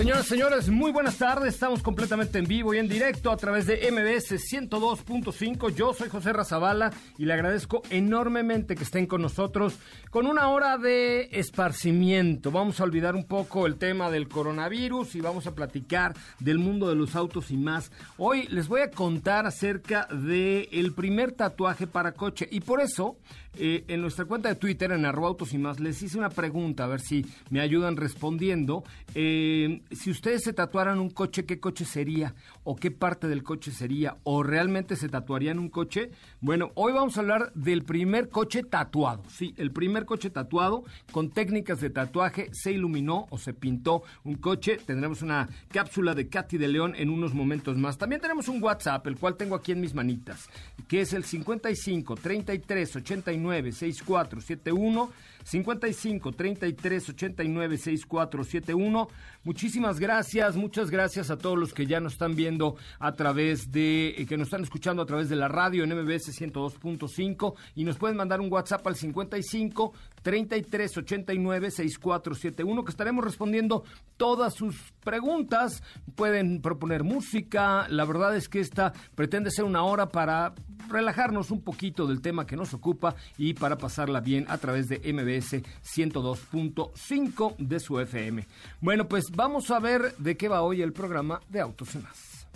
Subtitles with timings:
[0.00, 1.52] Señoras, señores, muy buenas tardes.
[1.52, 5.74] Estamos completamente en vivo y en directo a través de MBS 102.5.
[5.74, 9.78] Yo soy José Razabala y le agradezco enormemente que estén con nosotros
[10.10, 12.50] con una hora de esparcimiento.
[12.50, 16.88] Vamos a olvidar un poco el tema del coronavirus y vamos a platicar del mundo
[16.88, 17.92] de los autos y más.
[18.16, 23.18] Hoy les voy a contar acerca del el primer tatuaje para coche y por eso
[23.58, 26.84] eh, en nuestra cuenta de Twitter, en arroba autos y más, les hice una pregunta,
[26.84, 28.84] a ver si me ayudan respondiendo.
[29.14, 32.34] Eh, si ustedes se tatuaran un coche, ¿qué coche sería?
[32.62, 34.18] ¿O qué parte del coche sería?
[34.22, 36.10] ¿O realmente se tatuarían un coche?
[36.40, 39.22] Bueno, hoy vamos a hablar del primer coche tatuado.
[39.28, 42.50] Sí, el primer coche tatuado con técnicas de tatuaje.
[42.52, 44.78] Se iluminó o se pintó un coche.
[44.84, 47.96] Tendremos una cápsula de Katy de León en unos momentos más.
[47.96, 50.48] También tenemos un WhatsApp, el cual tengo aquí en mis manitas,
[50.86, 55.10] que es el 55 33 89 6471
[55.44, 59.08] 55 33 89 6471.
[59.44, 64.08] Muchísimas gracias, muchas gracias a todos los que ya nos están viendo a través de,
[64.16, 67.96] eh, que nos están escuchando a través de la radio en MBS 102.5 y nos
[67.96, 69.92] pueden mandar un WhatsApp al 55
[70.22, 73.84] 33 89 6471 que estaremos respondiendo
[74.16, 75.82] todas sus preguntas.
[76.14, 77.86] Pueden proponer música.
[77.88, 80.54] La verdad es que esta pretende ser una hora para
[80.88, 84.98] relajarnos un poquito del tema que nos ocupa y para pasarla bien a través de
[84.98, 88.46] MBS 102.5 de su FM.
[88.80, 92.46] Bueno, pues vamos a ver de qué va hoy el programa de Autos más.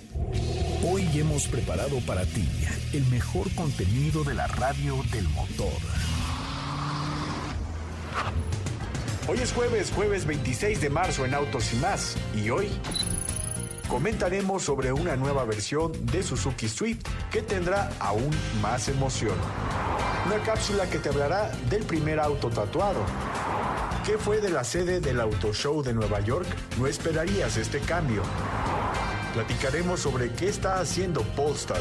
[0.86, 2.46] Hoy hemos preparado para ti
[2.92, 5.72] el mejor contenido de la radio del motor.
[9.26, 12.16] Hoy es jueves, jueves 26 de marzo en Autos y más.
[12.34, 12.68] Y hoy
[13.88, 18.30] comentaremos sobre una nueva versión de Suzuki Swift que tendrá aún
[18.60, 19.36] más emoción.
[20.26, 23.00] Una cápsula que te hablará del primer auto tatuado.
[24.04, 26.46] ¿Qué fue de la sede del Auto Show de Nueva York?
[26.78, 28.22] No esperarías este cambio.
[29.32, 31.80] Platicaremos sobre qué está haciendo Polestar.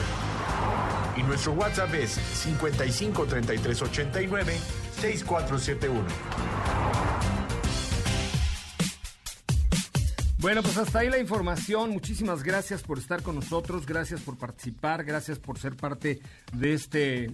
[1.18, 4.54] Y nuestro WhatsApp es 55 33 89
[5.04, 6.06] 6471.
[10.38, 11.90] Bueno, pues hasta ahí la información.
[11.90, 16.22] Muchísimas gracias por estar con nosotros, gracias por participar, gracias por ser parte
[16.54, 17.32] de este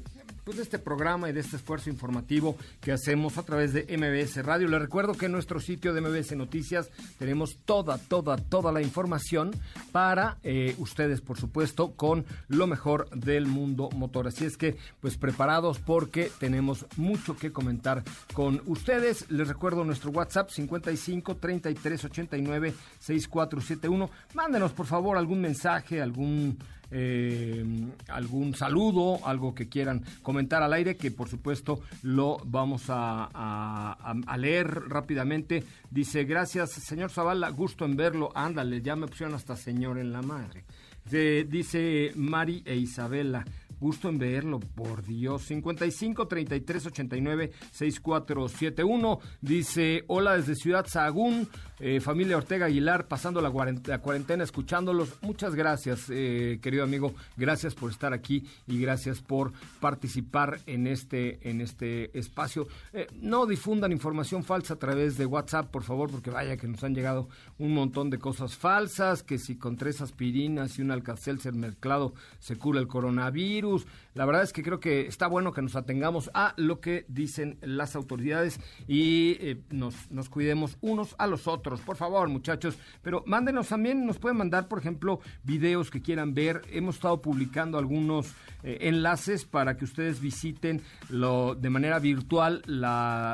[0.50, 4.44] pues, de este programa y de este esfuerzo informativo que hacemos a través de MBS
[4.44, 4.68] Radio.
[4.68, 6.90] Les recuerdo que en nuestro sitio de MBS Noticias
[7.20, 9.52] tenemos toda, toda, toda la información
[9.92, 14.28] para eh, ustedes, por supuesto, con lo mejor del mundo motor.
[14.28, 19.30] Así es que, pues preparados porque tenemos mucho que comentar con ustedes.
[19.30, 24.10] Les recuerdo nuestro WhatsApp 55 33 89 6471.
[24.34, 26.58] Mándenos, por favor, algún mensaje, algún
[26.92, 27.66] eh,
[28.08, 34.68] algún saludo, algo que quieran comentar al aire, que por supuesto lo vamos a, leer
[34.88, 35.64] rápidamente.
[35.90, 38.32] Dice, gracias, señor Zavala, gusto en verlo.
[38.36, 40.64] Ándale, ya me pusieron hasta señor en la madre.
[41.06, 43.46] dice Mari e Isabela.
[43.80, 45.44] Gusto en verlo, por Dios.
[45.44, 49.20] 55 33 89 6471.
[49.42, 51.48] Dice: Hola desde Ciudad Sagún,
[51.80, 55.16] eh, familia Ortega Aguilar, pasando la cuarentena, escuchándolos.
[55.22, 57.14] Muchas gracias, eh, querido amigo.
[57.38, 62.68] Gracias por estar aquí y gracias por participar en este, en este espacio.
[62.92, 66.84] Eh, no difundan información falsa a través de WhatsApp, por favor, porque vaya que nos
[66.84, 71.54] han llegado un montón de cosas falsas, que si con tres aspirinas y un alcacelser
[71.54, 75.62] mezclado se cura el coronavirus virus la verdad es que creo que está bueno que
[75.62, 81.28] nos atengamos a lo que dicen las autoridades y eh, nos, nos cuidemos unos a
[81.28, 81.80] los otros.
[81.82, 82.78] Por favor, muchachos.
[83.02, 86.62] Pero mándenos también, nos pueden mandar, por ejemplo, videos que quieran ver.
[86.72, 88.34] Hemos estado publicando algunos
[88.64, 92.64] eh, enlaces para que ustedes visiten lo, de manera virtual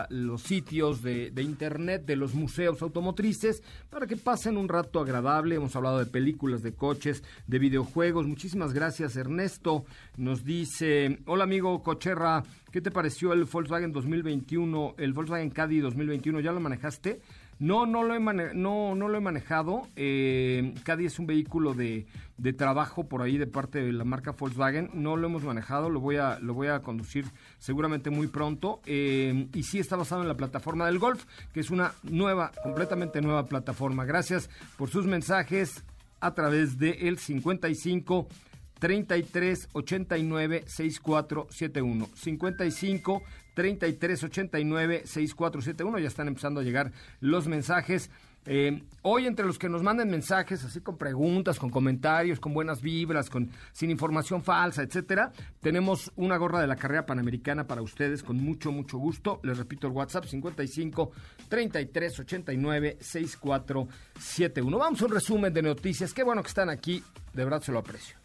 [0.10, 5.56] los sitios de, de internet de los museos automotrices para que pasen un rato agradable.
[5.56, 8.27] Hemos hablado de películas, de coches, de videojuegos.
[8.27, 9.86] Muchísimas gracias, Ernesto.
[10.18, 10.64] Nos dice,
[11.25, 16.39] hola amigo Cocherra, ¿qué te pareció el Volkswagen 2021, el Volkswagen Caddy 2021?
[16.39, 17.21] ¿Ya lo manejaste?
[17.57, 18.19] No, no lo he,
[18.53, 19.88] no, no lo he manejado.
[19.95, 22.06] Eh, Caddy es un vehículo de,
[22.38, 24.89] de, trabajo por ahí de parte de la marca Volkswagen.
[24.94, 27.25] No lo hemos manejado, lo voy a, conducir
[27.57, 28.81] seguramente muy pronto.
[28.85, 33.21] Eh, y sí está basado en la plataforma del Golf, que es una nueva, completamente
[33.21, 34.03] nueva plataforma.
[34.03, 35.83] Gracias por sus mensajes
[36.19, 38.27] a través de el 55
[38.85, 42.07] 33 89 6471.
[42.13, 43.23] 55
[43.55, 45.99] 33 89 6471.
[45.99, 48.11] Ya están empezando a llegar los mensajes.
[48.45, 52.79] Eh, hoy entre los que nos manden mensajes, así con preguntas, con comentarios, con buenas
[52.83, 55.31] vibras, con sin información falsa, etcétera,
[55.61, 59.39] tenemos una gorra de la carrera panamericana para ustedes con mucho, mucho gusto.
[59.41, 61.11] Les repito el WhatsApp 55
[61.49, 64.77] 33 89 6471.
[64.77, 66.13] Vamos a un resumen de noticias.
[66.13, 67.03] Qué bueno que están aquí,
[67.33, 68.25] de verdad se lo aprecio.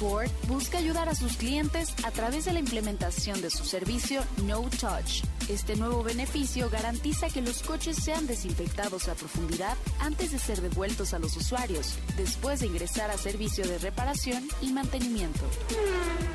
[0.00, 4.62] Ford busca ayudar a sus clientes a través de la implementación de su servicio No
[4.62, 5.22] Touch.
[5.50, 11.12] Este nuevo beneficio garantiza que los coches sean desinfectados a profundidad antes de ser devueltos
[11.12, 15.44] a los usuarios, después de ingresar a servicio de reparación y mantenimiento.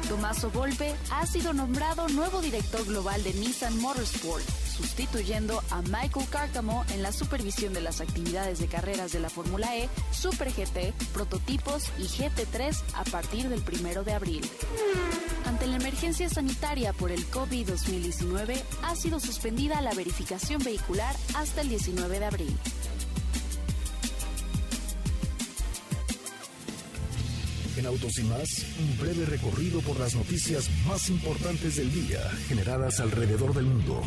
[0.09, 4.44] Tomaso Volpe ha sido nombrado nuevo director global de Nissan Motorsport
[4.75, 9.75] sustituyendo a Michael Cárcamo en la supervisión de las actividades de carreras de la Fórmula
[9.77, 14.42] E, Super GT, prototipos y GT3 a partir del primero de abril.
[15.45, 21.69] Ante la emergencia sanitaria por el COVID-2019, ha sido suspendida la verificación vehicular hasta el
[21.69, 22.57] 19 de abril.
[27.77, 33.01] En Autos y más, un breve recorrido por las noticias más importantes del día generadas
[33.01, 34.01] alrededor del mundo.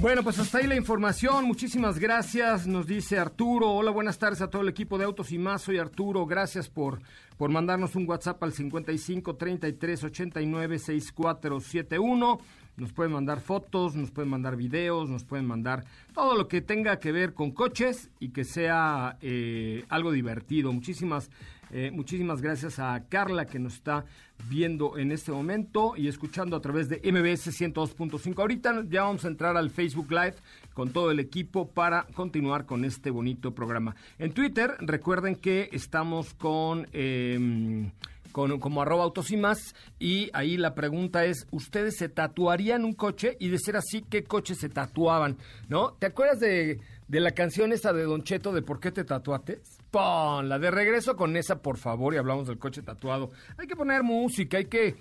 [0.00, 1.44] Bueno, pues hasta ahí la información.
[1.44, 3.72] Muchísimas gracias, nos dice Arturo.
[3.72, 5.62] Hola, buenas tardes a todo el equipo de Autos y más.
[5.62, 6.24] Soy Arturo.
[6.24, 7.00] Gracias por,
[7.36, 12.38] por mandarnos un WhatsApp al 55 33 89 6471.
[12.76, 15.84] Nos pueden mandar fotos, nos pueden mandar videos, nos pueden mandar
[16.14, 20.72] todo lo que tenga que ver con coches y que sea eh, algo divertido.
[20.72, 21.28] Muchísimas
[21.70, 24.04] eh, muchísimas gracias a Carla que nos está
[24.48, 28.38] viendo en este momento y escuchando a través de MBS 102.5.
[28.38, 30.36] Ahorita ya vamos a entrar al Facebook Live
[30.74, 33.96] con todo el equipo para continuar con este bonito programa.
[34.18, 36.86] En Twitter, recuerden que estamos con...
[36.92, 37.90] Em,
[38.32, 39.74] con, como arroba autos y más.
[39.98, 43.36] Y ahí la pregunta es, ¿ustedes se tatuarían un coche?
[43.40, 45.38] Y de ser así, ¿qué coche se tatuaban?
[45.68, 45.92] ¿No?
[45.98, 46.78] ¿Te acuerdas de,
[47.08, 49.60] de la canción esa de Don Cheto de ¿Por qué te tatuaste?
[49.92, 53.30] La de regreso con esa, por favor, y hablamos del coche tatuado.
[53.56, 54.96] Hay que poner música, hay que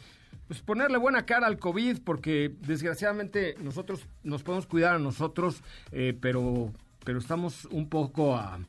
[0.48, 6.18] pues, ponerle buena cara al COVID, porque desgraciadamente nosotros nos podemos cuidar a nosotros, eh,
[6.20, 6.72] pero,
[7.04, 8.60] pero estamos un poco a,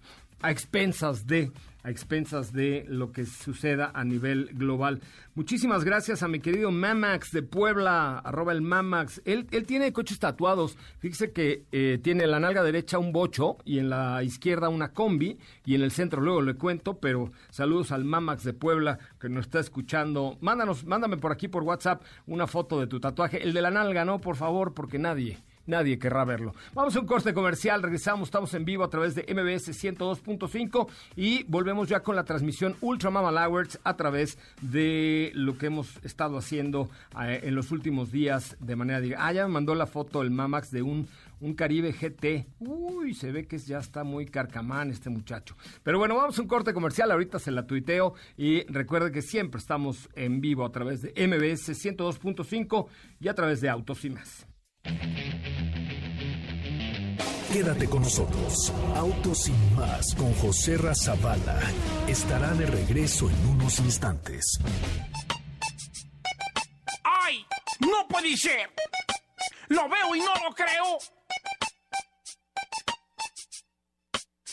[0.40, 1.50] a expensas de
[1.82, 5.00] a expensas de lo que suceda a nivel global.
[5.34, 9.22] Muchísimas gracias a mi querido Mamax de Puebla, arroba el Mamax.
[9.24, 10.76] Él, él tiene coches tatuados.
[10.98, 14.92] Fíjese que eh, tiene en la nalga derecha un bocho y en la izquierda una
[14.92, 19.28] combi y en el centro luego le cuento, pero saludos al Mamax de Puebla que
[19.28, 20.36] nos está escuchando.
[20.40, 23.42] Mándanos, mándame por aquí por WhatsApp una foto de tu tatuaje.
[23.42, 26.54] El de la nalga, no, por favor, porque nadie nadie querrá verlo.
[26.74, 31.44] Vamos a un corte comercial, regresamos, estamos en vivo a través de MBS 102.5 y
[31.44, 33.28] volvemos ya con la transmisión Ultra Mama
[33.84, 36.88] a través de lo que hemos estado haciendo
[37.22, 39.26] eh, en los últimos días de manera directa.
[39.26, 41.06] Ah, ya me mandó la foto el Mamax de un
[41.40, 42.46] un Caribe GT.
[42.60, 45.56] Uy, se ve que ya está muy carcamán este muchacho.
[45.82, 47.10] Pero bueno, vamos a un corte comercial.
[47.10, 48.14] Ahorita se la tuiteo.
[48.36, 52.86] Y recuerde que siempre estamos en vivo a través de MBS 102.5
[53.20, 54.47] y a través de Autos y más.
[57.52, 58.72] Quédate con nosotros.
[58.94, 61.58] Autos sin más con José Razabala
[62.06, 64.58] estará de regreso en unos instantes.
[67.04, 67.44] ¡Ay!
[67.80, 68.70] ¡No puede ser!
[69.68, 71.17] ¡Lo veo y no lo creo!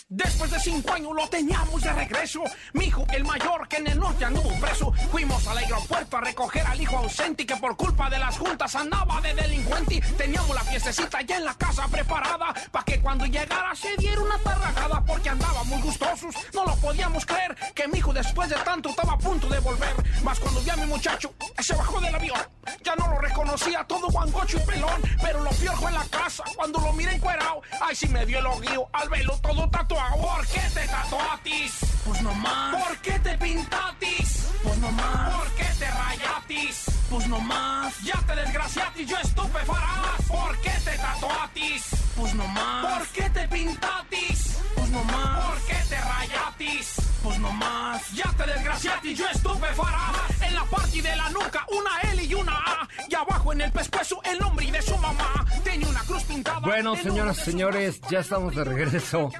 [0.07, 2.43] Después de cinco años lo teníamos de regreso.
[2.73, 4.91] Mi hijo, el mayor, que en el norte anduvo preso.
[5.11, 9.19] Fuimos al aeropuerto a recoger al hijo ausente que por culpa de las juntas andaba
[9.21, 9.99] de delincuente.
[10.15, 14.37] Teníamos la fiestecita ya en la casa preparada para que cuando llegara se diera una
[14.37, 16.35] tarragada porque andaba muy gustosos.
[16.53, 19.95] No lo podíamos creer que mi hijo después de tanto estaba a punto de volver.
[20.23, 22.39] Más cuando vi a mi muchacho, se bajó del avión.
[22.83, 26.79] Ya no lo reconocía todo guangocho y pelón, pero lo peor en la casa cuando
[26.79, 27.63] lo miré encuerado.
[27.81, 29.94] Ay, si me dio el oguío al velo todo tatuado.
[29.95, 31.71] ¿Por qué te tatuatis?
[32.05, 32.75] Pues no más.
[32.83, 34.47] ¿Por qué te pintatis?
[34.63, 35.33] Pues no más.
[35.35, 36.85] ¿Por qué te rayatis?
[37.09, 38.01] Pues no más.
[38.03, 40.21] Ya te desgraciatis, yo estupefarás.
[40.27, 41.83] ¿Por qué te tatuatis?
[42.15, 42.97] Pues no más.
[42.97, 44.57] ¿Por qué te pintatis?
[44.75, 45.45] Pues no más.
[45.45, 46.95] ¿Por qué te rayatis?
[47.23, 48.11] Pues no más.
[48.11, 50.41] Ya te desgraciatis, yo estupefarás.
[50.41, 52.87] En la parte de la nuca, una L y una A.
[53.07, 55.45] Y abajo en el pescuezo, el nombre de su mamá.
[55.63, 56.59] Tenía una cruz pintada.
[56.59, 59.31] Bueno, señoras y señores, ya estamos de regreso.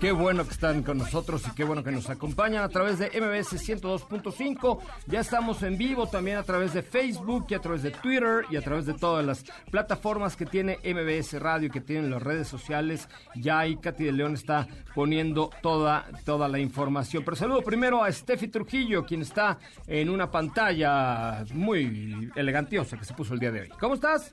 [0.00, 3.06] Qué bueno que están con nosotros y qué bueno que nos acompañan a través de
[3.06, 4.78] MBS 102.5.
[5.06, 8.56] Ya estamos en vivo también a través de Facebook y a través de Twitter y
[8.56, 13.08] a través de todas las plataformas que tiene MBS Radio, que tienen las redes sociales.
[13.36, 17.24] Ya ahí Katy de León está poniendo toda, toda la información.
[17.24, 23.14] Pero saludo primero a Steffi Trujillo, quien está en una pantalla muy elegantiosa que se
[23.14, 23.68] puso el día de hoy.
[23.80, 24.30] ¿Cómo estás?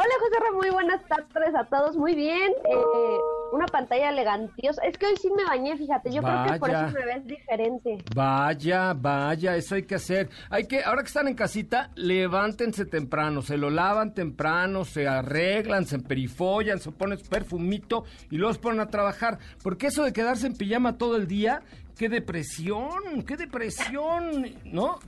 [0.00, 2.52] Hola José muy buenas tardes a todos, muy bien.
[2.52, 3.18] Eh,
[3.50, 4.80] una pantalla elegantiosa.
[4.84, 7.98] Es que hoy sí me bañé, fíjate, yo creo que por eso me ves diferente.
[8.14, 10.28] Vaya, vaya, eso hay que hacer.
[10.50, 15.84] Hay que, ahora que están en casita, levántense temprano, se lo lavan temprano, se arreglan,
[15.84, 19.40] se perifollan, se ponen perfumito y luego se ponen a trabajar.
[19.64, 21.62] Porque eso de quedarse en pijama todo el día,
[21.96, 25.00] qué depresión, qué depresión, ¿no?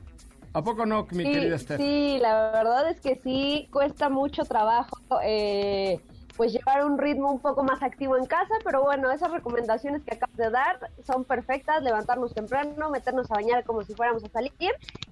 [0.53, 1.81] ¿A poco no, mi sí, querida Steph?
[1.81, 4.99] Sí, la verdad es que sí, cuesta mucho trabajo.
[5.23, 6.01] Eh,
[6.41, 10.15] pues llevar un ritmo un poco más activo en casa, pero bueno, esas recomendaciones que
[10.15, 14.51] acabas de dar son perfectas, levantarnos temprano, meternos a bañar como si fuéramos a salir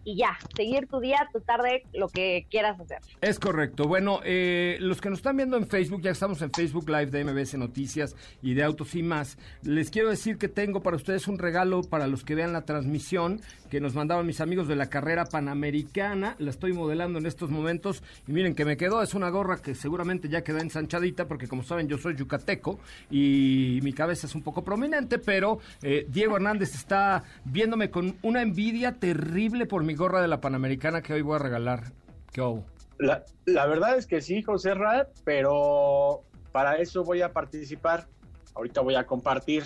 [0.04, 3.00] y ya, seguir tu día, tu tarde, lo que quieras hacer.
[3.20, 3.86] Es correcto.
[3.86, 7.22] Bueno, eh, los que nos están viendo en Facebook, ya estamos en Facebook Live de
[7.22, 11.38] MBS Noticias y de Autos y más, les quiero decir que tengo para ustedes un
[11.38, 15.26] regalo para los que vean la transmisión que nos mandaban mis amigos de la carrera
[15.26, 19.58] panamericana, la estoy modelando en estos momentos y miren que me quedó, es una gorra
[19.58, 22.78] que seguramente ya queda ensanchadita porque como saben yo soy yucateco
[23.10, 28.42] y mi cabeza es un poco prominente, pero eh, Diego Hernández está viéndome con una
[28.42, 31.92] envidia terrible por mi gorra de la Panamericana que hoy voy a regalar.
[32.32, 32.64] ¿Qué hago?
[32.98, 36.22] La, la verdad es que sí, José Rad, pero
[36.52, 38.06] para eso voy a participar.
[38.54, 39.64] Ahorita voy a compartir.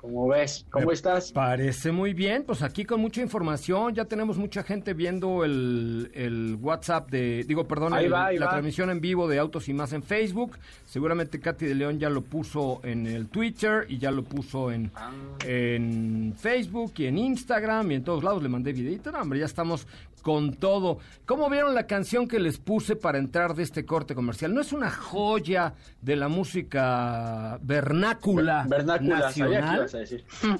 [0.00, 0.64] ¿Cómo ves?
[0.70, 1.32] ¿Cómo Me estás?
[1.32, 6.56] Parece muy bien, pues aquí con mucha información, ya tenemos mucha gente viendo el, el
[6.60, 8.52] WhatsApp de, digo, perdón, Ahí el- va, ahí la va.
[8.52, 10.56] transmisión en vivo de Autos y Más en Facebook.
[10.86, 14.90] Seguramente Katy de León ya lo puso en el Twitter y ya lo puso en,
[14.94, 15.10] Ah.
[15.46, 19.10] en Facebook y en Instagram y en todos lados le mandé videito.
[19.10, 19.86] No, hombre, ya estamos
[20.22, 20.98] con todo.
[21.26, 24.52] ¿Cómo vieron la canción que les puse para entrar de este corte comercial?
[24.52, 29.87] ¿No es una joya de la música vernácula, Vernácula, sabía que nacional?
[29.88, 30.24] Ibas a decir.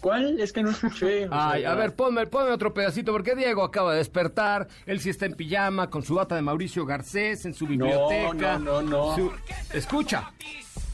[0.00, 0.40] ¿Cuál?
[0.40, 1.28] Es que no escuché.
[1.32, 5.26] Ay, a ver, ponme, ponme otro pedacito, porque Diego acaba de despertar, él sí está
[5.26, 8.58] en pijama, con su bata de Mauricio Garcés, en su biblioteca.
[8.58, 9.16] no, no, no.
[9.16, 9.32] Su-
[9.72, 10.30] Escucha.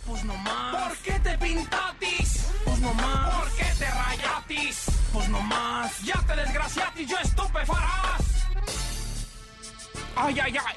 [0.07, 0.87] Pues no más.
[0.89, 2.47] ¿Por qué te pintatis?
[2.65, 3.35] Pues no más.
[3.35, 4.87] ¿Por qué te rayatis?
[5.13, 6.03] Pues no más.
[6.03, 8.47] Ya te desgraciatis, yo estupefarás.
[10.17, 10.77] Ay, ay, ay.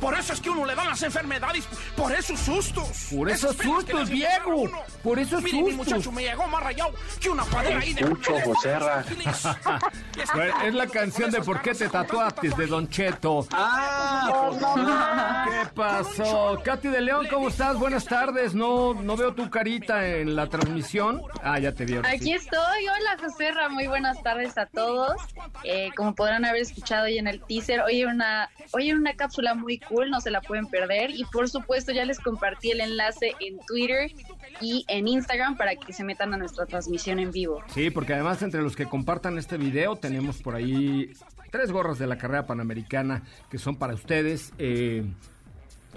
[0.00, 1.64] Por eso es que uno le dan las enfermedades,
[1.96, 3.08] por esos sustos.
[3.14, 4.10] Por esos sustos,
[4.46, 4.82] uno.
[5.02, 5.86] Por esos Mire, mi sustos.
[5.86, 8.02] muchacho me llegó más rayado que una padera ahí de...
[8.02, 9.04] Escucho, José Ra.
[10.34, 12.56] Bueno, es la canción de ¿Por qué te tatuates?
[12.56, 13.46] de Don Cheto.
[13.52, 15.46] Ah.
[15.48, 16.60] ¿Qué pasó?
[16.64, 17.78] Katy de León, ¿cómo estás?
[17.78, 18.54] Buenas tardes.
[18.54, 21.22] No, no veo tu carita en la transmisión.
[21.42, 21.96] Ah, ya te vi.
[21.96, 22.16] ahora sí.
[22.16, 25.16] Aquí estoy, hola José Ra, muy buenas tardes a todos.
[25.64, 29.14] Eh, como podrán haber escuchado hoy en el teaser, hoy hay una, hoy hay una
[29.14, 31.10] cápsula muy cool, no se la pueden perder.
[31.10, 34.12] Y por supuesto ya les compartí el enlace en Twitter
[34.60, 37.62] y en Instagram para que se metan a nuestra transmisión en vivo.
[37.74, 41.12] Sí, porque además entre los que compartan este video tenemos por ahí
[41.50, 44.52] tres gorras de la carrera panamericana que son para ustedes.
[44.58, 45.04] Eh,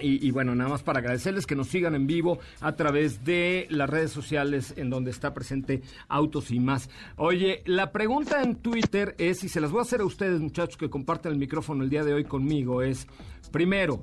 [0.02, 3.68] Y, y, bueno, nada más para agradecerles que nos sigan en vivo a través de
[3.70, 6.90] las redes sociales en donde está presente Autos y más.
[7.18, 10.78] Oye, la pregunta en Twitter es, y se las voy a hacer a ustedes muchachos
[10.78, 13.08] que comparten el micrófono el día de hoy conmigo, es,
[13.52, 14.02] primero,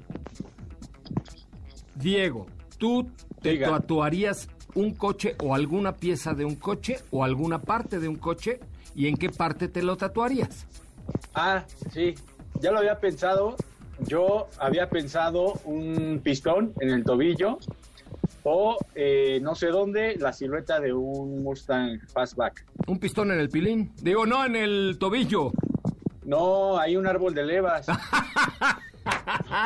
[1.95, 2.47] Diego,
[2.79, 3.11] ¿tú
[3.41, 3.71] te Diga.
[3.71, 8.61] tatuarías un coche o alguna pieza de un coche o alguna parte de un coche?
[8.95, 10.67] ¿Y en qué parte te lo tatuarías?
[11.35, 12.15] Ah, sí,
[12.61, 13.57] ya lo había pensado.
[14.01, 17.59] Yo había pensado un pistón en el tobillo
[18.43, 22.65] o eh, no sé dónde la silueta de un Mustang Fastback.
[22.87, 23.93] Un pistón en el pilín.
[24.03, 25.53] Digo, no en el tobillo.
[26.25, 27.87] No, hay un árbol de levas.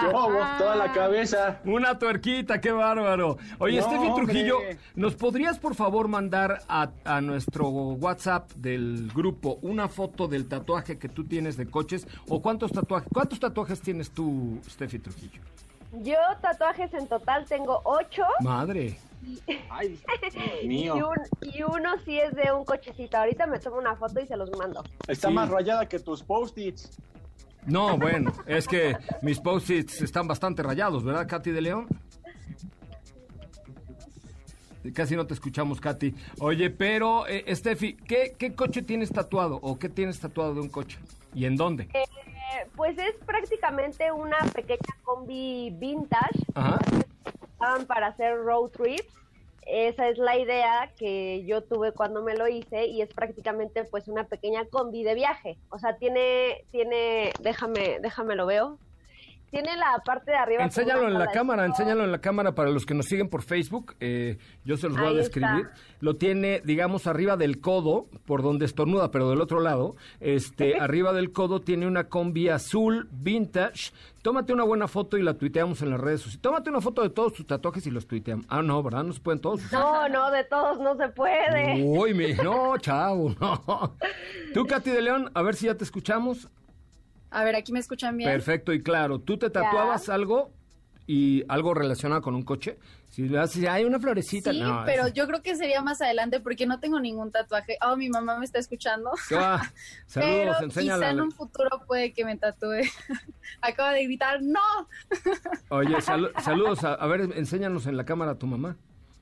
[0.02, 0.10] Yo,
[0.58, 1.60] toda la cabeza.
[1.64, 3.38] Una tuerquita, qué bárbaro.
[3.58, 4.24] Oye, No, Steffi hombre.
[4.24, 4.58] Trujillo,
[4.94, 10.98] ¿nos podrías por favor mandar a, a nuestro WhatsApp del grupo una foto del tatuaje
[10.98, 12.06] que tú tienes de coches?
[12.28, 15.40] ¿O cuántos tatuajes, cuántos tatuajes tienes tú, Steffi Trujillo?
[16.02, 18.96] Yo tatuajes en total tengo ocho Madre.
[19.70, 19.98] Ay,
[20.62, 23.18] Dios y, un- y uno sí es de un cochecito.
[23.18, 24.82] Ahorita me tomo una foto y se los mando.
[25.08, 25.34] Está Sí.
[25.34, 26.90] más rayada que tus post-its.
[27.66, 31.86] No, bueno, es que mis post-its están bastante rayados, ¿verdad, Katy de León?
[34.94, 36.14] Casi no te escuchamos, Katy.
[36.38, 40.70] Oye, pero, eh, Steffi, ¿qué, ¿qué coche tienes tatuado o qué tienes tatuado de un
[40.70, 40.98] coche?
[41.34, 41.88] ¿Y en dónde?
[41.92, 42.04] Eh,
[42.76, 46.78] pues es prácticamente una pequeña combi vintage Ajá.
[47.86, 49.14] para hacer road trips.
[49.62, 54.08] Esa es la idea que yo tuve cuando me lo hice y es prácticamente pues
[54.08, 55.60] una pequeña combi de viaje.
[55.70, 58.80] O sea, tiene, tiene, déjame, déjame lo veo.
[59.50, 60.62] Tiene la parte de arriba.
[60.62, 63.42] Enséñalo en la de cámara, enséñalo en la cámara para los que nos siguen por
[63.42, 63.96] Facebook.
[64.00, 65.66] eh, yo se los voy a describir.
[65.66, 65.74] está.
[66.00, 69.96] Lo tiene, digamos, arriba del codo, por donde estornuda, pero del otro lado.
[70.20, 73.92] Este, arriba del codo tiene una combi azul vintage.
[74.22, 76.42] Tómate una buena foto y la tuiteamos en las redes sociales.
[76.42, 78.46] Tómate una foto de todos tus tatuajes y los tuiteamos.
[78.48, 79.02] Ah, no, ¿verdad?
[79.02, 79.60] No se pueden todos.
[79.72, 81.82] No, no, de todos no se puede.
[81.82, 83.96] Uy, mi, no, chavo, no.
[84.54, 86.48] Tú, Katy de León, a ver si ya te escuchamos.
[87.30, 88.30] A ver, aquí me escuchan bien.
[88.30, 89.20] Perfecto y claro.
[89.20, 90.52] ¿Tú te tatuabas algo
[91.06, 92.78] y algo relacionado con un coche?
[93.08, 94.52] Si le haces, hay una florecita.
[94.52, 97.76] Sí, no, pero yo creo que sería más adelante porque no tengo ningún tatuaje.
[97.84, 99.10] Oh, mi mamá me está escuchando.
[99.28, 99.60] ¿Qué va?
[100.06, 101.06] Saludos, pero enséñala.
[101.06, 102.82] quizá en un futuro puede que me tatúe.
[103.60, 104.60] Acaba de gritar, ¡no!
[105.70, 106.84] Oye, salu- saludos.
[106.84, 108.76] A, a ver, enséñanos en la cámara a tu mamá.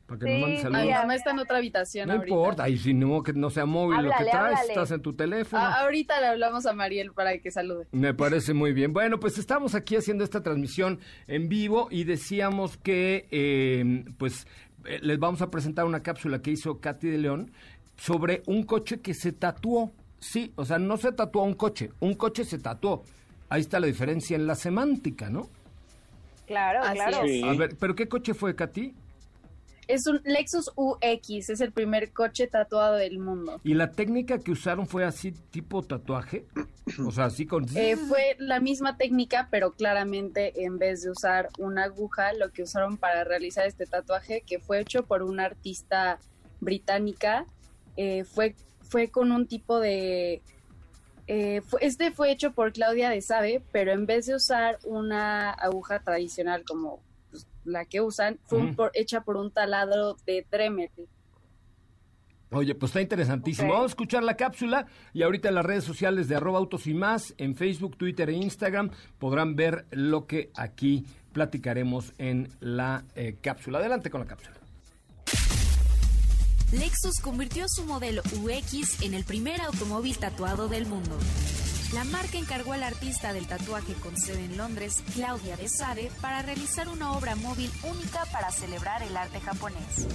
[0.09, 0.83] Para que nos Sí, mande saludos.
[0.85, 1.01] mira.
[1.03, 2.35] mamá está en otra habitación No ahorita.
[2.35, 4.69] importa, y si no, que no sea móvil lo que traes, háblale.
[4.71, 5.63] estás en tu teléfono.
[5.63, 7.87] Ah, ahorita le hablamos a Mariel para que salude.
[7.93, 8.93] Me parece muy bien.
[8.95, 14.47] Bueno, pues estamos aquí haciendo esta transmisión en vivo y decíamos que eh, pues
[14.87, 17.53] eh, les vamos a presentar una cápsula que hizo Katy de León
[17.99, 19.93] sobre un coche que se tatuó.
[20.21, 23.05] Sí, o sea, no se tatuó un coche, un coche se tatuó.
[23.51, 25.49] Ahí está la diferencia en la semántica, ¿no?
[26.47, 27.19] Claro, Así claro.
[27.27, 27.43] Sí.
[27.45, 28.95] A ver, ¿pero qué coche fue, Katy?
[29.89, 33.61] Es un Lexus UX, es el primer coche tatuado del mundo.
[33.65, 36.47] ¿Y la técnica que usaron fue así tipo tatuaje?
[37.07, 37.67] O sea, así con...
[37.77, 42.63] Eh, fue la misma técnica, pero claramente en vez de usar una aguja, lo que
[42.63, 46.19] usaron para realizar este tatuaje, que fue hecho por una artista
[46.61, 47.45] británica,
[47.99, 48.55] eh, fue,
[48.89, 50.41] fue con un tipo de...
[51.27, 55.51] eh, fue- este fue hecho por Claudia de Sabe, pero en vez de usar una
[55.51, 57.01] aguja tradicional como
[57.69, 60.91] la que usan, fue por- hecha por un taladro de Dremel.
[62.51, 63.69] Oye, pues está interesantísimo.
[63.73, 66.95] Vamos a escuchar la cápsula y ahorita en las redes sociales de arroba autos y
[66.95, 71.05] más, en Facebook, Twitter e Instagram, podrán ver lo que aquí
[71.35, 73.79] platicaremos en la eh, cápsula.
[73.81, 74.57] Adelante con la cápsula.
[76.73, 81.19] Lexus convirtió su modelo UX en el primer automóvil tatuado del mundo.
[81.95, 86.43] La marca encargó al artista del tatuaje con sede en Londres, Claudia de Sade, para
[86.43, 90.07] realizar una obra móvil única para celebrar el arte japonés.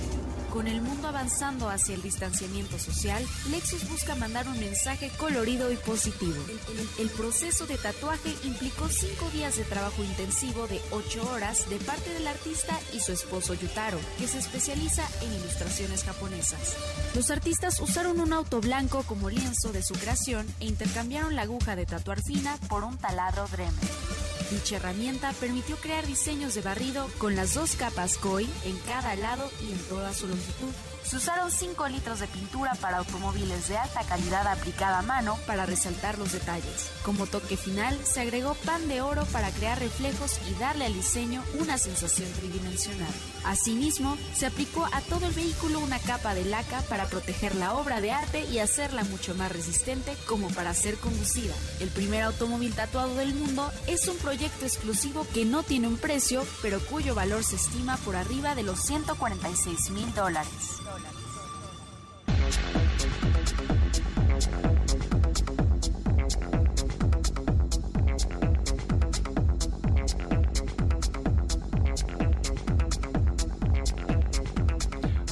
[0.51, 5.77] Con el mundo avanzando hacia el distanciamiento social, Lexus busca mandar un mensaje colorido y
[5.77, 6.35] positivo.
[6.99, 12.13] El, proceso de tatuaje implicó cinco días de trabajo intensivo de ocho horas de parte
[12.13, 16.75] del artista y su esposo Yutaro, que se especializa en ilustraciones japonesas.
[17.15, 21.62] Los artistas usaron un auto blanco como lienzo de su creación e intercambiaron la aguja
[21.63, 24.12] de tatuar fina por un taladro Dremel.
[24.53, 29.49] Dicha herramienta permitió crear diseños de barrido con las dos capas KOI en cada lado
[29.59, 30.71] y en toda su longitud.
[31.03, 35.65] Se usaron 5 litros de pintura para automóviles de alta calidad aplicada a mano para
[35.65, 36.91] resaltar los detalles.
[37.03, 41.43] Como toque final, se agregó pan de oro para crear reflejos y darle al diseño
[41.59, 43.11] una sensación tridimensional.
[43.43, 47.99] Asimismo, se aplicó a todo el vehículo una capa de laca para proteger la obra
[47.99, 51.53] de arte y hacerla mucho más resistente como para ser conducida.
[51.81, 56.45] El primer automóvil tatuado del mundo es un proyecto exclusivo que no tiene un precio,
[56.61, 60.81] pero cuyo valor se estima por arriba de los 146 mil dólares.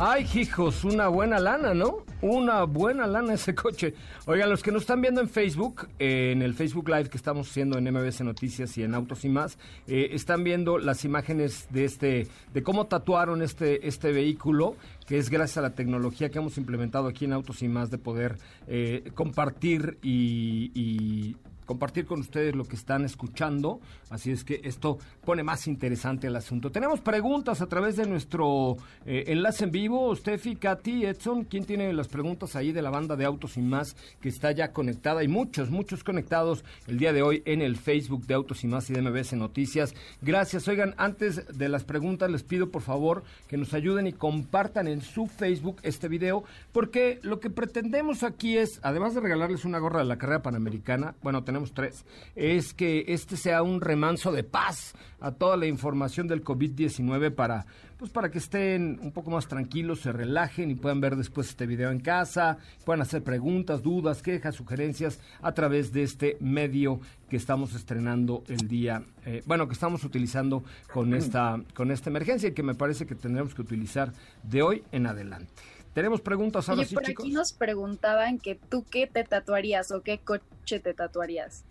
[0.04, 1.98] Ay, hijos, una buena lana, ¿no?
[2.24, 3.94] Una buena lana ese coche.
[4.26, 7.48] Oigan, los que nos están viendo en Facebook, eh, en el Facebook Live que estamos
[7.48, 11.86] haciendo en MBS Noticias y en Autos y más, eh, están viendo las imágenes de
[11.86, 16.58] este, de cómo tatuaron este, este vehículo, que es gracias a la tecnología que hemos
[16.58, 21.36] implementado aquí en Autos y más de poder eh, compartir y
[21.72, 23.80] compartir con ustedes lo que están escuchando.
[24.10, 26.70] Así es que esto pone más interesante el asunto.
[26.70, 30.14] Tenemos preguntas a través de nuestro eh, enlace en vivo.
[30.14, 33.96] Steffi, Katy, Edson, ¿quién tiene las preguntas ahí de la banda de Autos y Más
[34.20, 35.24] que está ya conectada?
[35.24, 38.90] Y muchos, muchos conectados el día de hoy en el Facebook de Autos y Más
[38.90, 39.96] y de MBS Noticias.
[40.22, 40.68] Gracias.
[40.68, 45.00] Oigan, antes de las preguntas les pido por favor que nos ayuden y compartan en
[45.00, 50.00] su Facebook este video porque lo que pretendemos aquí es, además de regalarles una gorra
[50.00, 54.94] de la carrera panamericana, bueno, tenemos tres, es que este sea un remanso de paz
[55.20, 60.02] a toda la información del COVID-19 para, pues para que estén un poco más tranquilos,
[60.02, 64.56] se relajen y puedan ver después este video en casa, puedan hacer preguntas, dudas, quejas,
[64.56, 70.04] sugerencias a través de este medio que estamos estrenando el día, eh, bueno, que estamos
[70.04, 74.12] utilizando con esta, con esta emergencia y que me parece que tendremos que utilizar
[74.44, 75.62] de hoy en adelante.
[75.94, 77.26] Tenemos preguntas ahora Oye, sí, por chicos.
[77.26, 81.64] aquí nos preguntaban que tú qué te tatuarías o qué coche te tatuarías.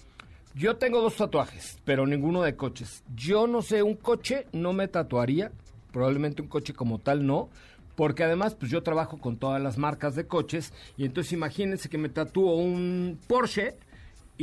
[0.55, 3.05] Yo tengo dos tatuajes, pero ninguno de coches.
[3.15, 5.53] Yo no sé, un coche no me tatuaría,
[5.93, 7.49] probablemente un coche como tal no,
[7.95, 11.99] porque además pues yo trabajo con todas las marcas de coches y entonces imagínense que
[11.99, 13.77] me tatúo un Porsche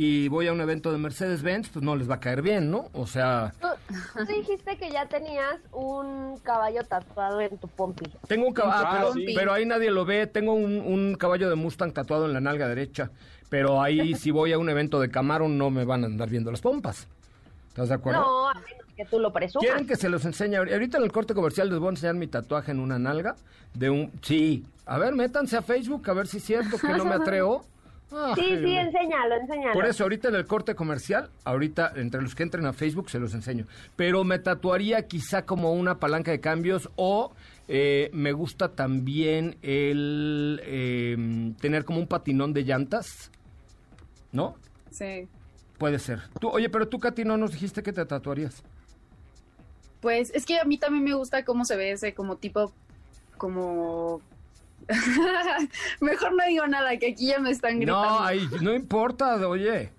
[0.00, 2.88] y voy a un evento de Mercedes-Benz, pues no les va a caer bien, ¿no?
[2.92, 3.66] O sea, Tú,
[4.16, 8.04] tú dijiste que ya tenías un caballo tatuado en tu pompi.
[8.28, 9.26] tengo un caballo, Ah, pero, sí.
[9.34, 12.68] pero ahí nadie lo ve, tengo un, un caballo de Mustang tatuado en la nalga
[12.68, 13.10] derecha,
[13.48, 16.50] pero ahí si voy a un evento de Camaro no me van a andar viendo
[16.52, 17.08] las pompas.
[17.70, 18.20] ¿Estás de acuerdo?
[18.20, 19.66] No, a menos que tú lo presumas.
[19.66, 20.56] ¿Quieren que se los enseñe?
[20.58, 23.34] Ahorita en el corte comercial les voy a enseñar mi tatuaje en una nalga
[23.74, 24.12] de un...
[24.22, 24.64] Sí.
[24.86, 27.64] A ver, métanse a Facebook a ver si es cierto que no me atrevo.
[28.10, 29.72] Ah, Sí, sí, me- enséñalo, enséñalo.
[29.74, 33.18] Por eso, ahorita en el corte comercial, ahorita entre los que entren a Facebook se
[33.18, 33.66] los enseño.
[33.96, 37.32] Pero me tatuaría quizá como una palanca de cambios o
[37.68, 43.30] eh, me gusta también el eh, tener como un patinón de llantas,
[44.32, 44.56] ¿no?
[44.90, 45.28] Sí.
[45.76, 46.22] Puede ser.
[46.40, 48.62] Tú, oye, pero tú, Katy, no nos dijiste que te tatuarías.
[50.00, 52.72] Pues es que a mí también me gusta cómo se ve ese como tipo,
[53.36, 54.22] como...
[56.00, 58.02] Mejor no digo nada, que aquí ya me están gritando.
[58.02, 59.90] No, ay, no importa, oye.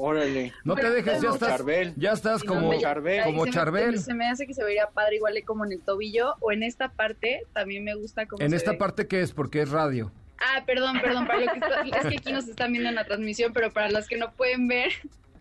[0.00, 0.52] Órale.
[0.62, 1.62] No te dejes, ya como estás,
[1.96, 3.24] ya estás no, como, Charbel.
[3.24, 3.98] como se me- Charbel.
[3.98, 6.88] Se me hace que se vería padre igual como en el tobillo o en esta
[6.90, 8.76] parte también me gusta como En se esta ve.
[8.78, 10.12] parte que es, porque es radio.
[10.40, 13.04] Ah, perdón, perdón, para lo que está- es que aquí nos están viendo en la
[13.06, 14.92] transmisión, pero para los que no pueden ver,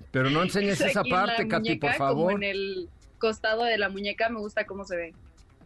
[0.10, 2.34] Pero no enseñes esa parte, Katy, muñeca, por Como favor.
[2.34, 5.14] en el costado de la muñeca me gusta cómo se ve.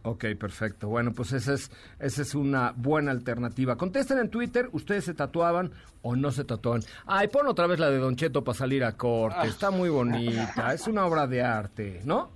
[0.04, 0.88] Ok, perfecto.
[0.88, 3.76] Bueno, pues esa es, esa es una buena alternativa.
[3.76, 5.70] Contesten en Twitter, ¿ustedes se tatuaban
[6.02, 6.82] o no se tatuaban?
[7.06, 9.46] Ay, pon otra vez la de Don Cheto para salir a corte.
[9.46, 12.30] Está muy bonita, es una obra de arte, ¿no?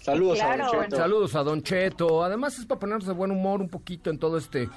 [0.00, 0.96] Saludos Claro, a Don Cheto.
[0.96, 2.24] Saludos a Don Cheto.
[2.24, 4.68] Además es para ponernos de buen humor un poquito en todo este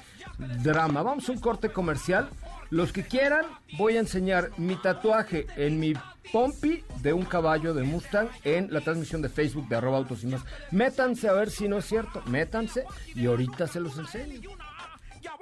[0.62, 1.02] drama.
[1.02, 2.28] Vamos a un corte comercial.
[2.72, 3.44] Los que quieran,
[3.76, 5.92] voy a enseñar mi tatuaje en mi
[6.32, 10.28] pompi de un caballo de Mustang en la transmisión de Facebook de arroba autos y
[10.28, 10.40] más.
[10.70, 12.22] Métanse a ver si no es cierto.
[12.24, 14.52] Métanse y ahorita se los enseño.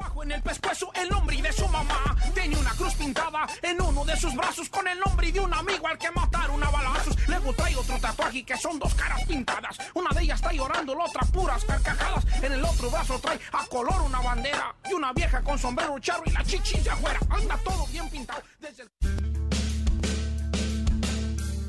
[0.00, 2.16] Abajo en el pescuezo el nombre de su mamá.
[2.34, 5.86] Tenía una cruz pintada en uno de sus brazos con el nombre de un amigo
[5.86, 7.16] al que mataron a balazos.
[7.28, 9.76] Luego trae otro tatuaje que son dos caras pintadas.
[9.94, 12.24] Una de ellas está llorando, la otra puras carcajadas.
[12.42, 16.22] En el otro brazo trae a color una bandera y una vieja con sombrero charro
[16.24, 17.20] y la chichis de afuera.
[17.28, 18.90] Anda todo bien pintado desde el...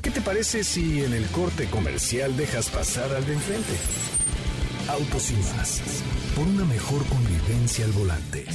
[0.02, 3.78] ¿Qué te parece si en el corte comercial dejas pasar al de enfrente?
[4.88, 5.82] Autos y más.
[6.36, 8.46] Por una mejor convivencia al volante.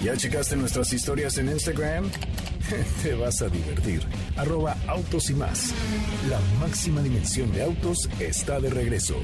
[0.00, 2.10] ¿Ya checaste nuestras historias en Instagram?
[3.02, 4.02] Te vas a divertir.
[4.36, 5.72] Arroba autos y más.
[6.28, 9.16] La máxima dimensión de autos está de regreso.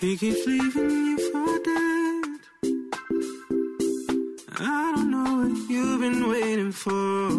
[0.00, 1.93] He keeps leaving you for dead.
[5.74, 7.30] You've been waiting for.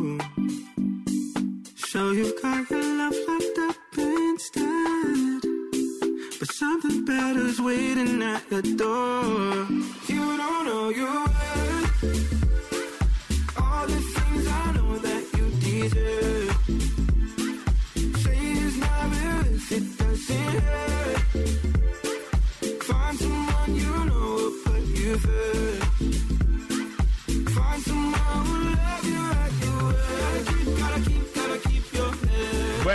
[1.76, 4.86] So you've got your love locked up instead.
[8.06, 9.68] knocking at your door.
[10.08, 12.04] You don't know you worth
[13.58, 16.58] all the things I know that you deserve.
[18.24, 21.20] Say it's not real if it doesn't hurt.
[22.84, 25.55] Find someone you know will put you first.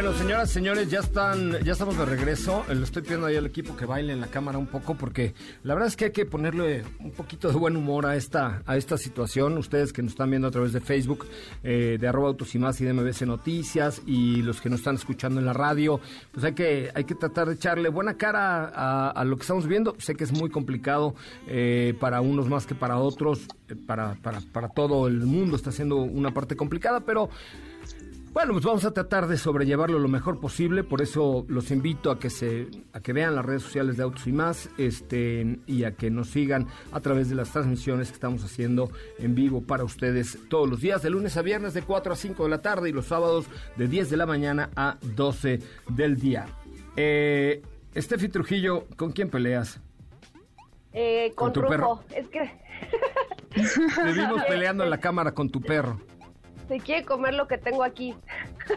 [0.01, 2.65] Bueno, señoras, señores, ya están, ya estamos de regreso.
[2.73, 5.75] Le estoy pidiendo ahí al equipo que baile en la cámara un poco porque la
[5.75, 8.97] verdad es que hay que ponerle un poquito de buen humor a esta, a esta
[8.97, 9.59] situación.
[9.59, 11.27] Ustedes que nos están viendo a través de Facebook,
[11.63, 14.95] eh, de arroba autos y más y de MBC Noticias y los que nos están
[14.95, 16.01] escuchando en la radio,
[16.33, 19.97] pues hay que, hay que tratar de echarle buena cara a, lo que estamos viendo.
[19.99, 21.15] Sé que es muy complicado
[21.47, 25.71] eh, para unos más que para otros, eh, para, para, para todo el mundo está
[25.71, 27.29] siendo una parte complicada, pero
[28.33, 32.19] bueno, pues vamos a tratar de sobrellevarlo lo mejor posible, por eso los invito a
[32.19, 35.93] que se a que vean las redes sociales de Autos y más, este y a
[35.97, 40.39] que nos sigan a través de las transmisiones que estamos haciendo en vivo para ustedes
[40.49, 42.93] todos los días de lunes a viernes de 4 a 5 de la tarde y
[42.93, 46.47] los sábados de 10 de la mañana a 12 del día.
[46.97, 47.63] Eh,
[47.95, 49.81] Estefi Trujillo, ¿con quién peleas?
[50.93, 51.71] Eh, ¿Con con, tu Rufo.
[51.71, 52.05] perro?
[52.15, 52.61] Es que
[53.95, 56.01] Te vimos peleando en la cámara con tu perro.
[56.71, 58.15] Se quiere comer lo que tengo aquí.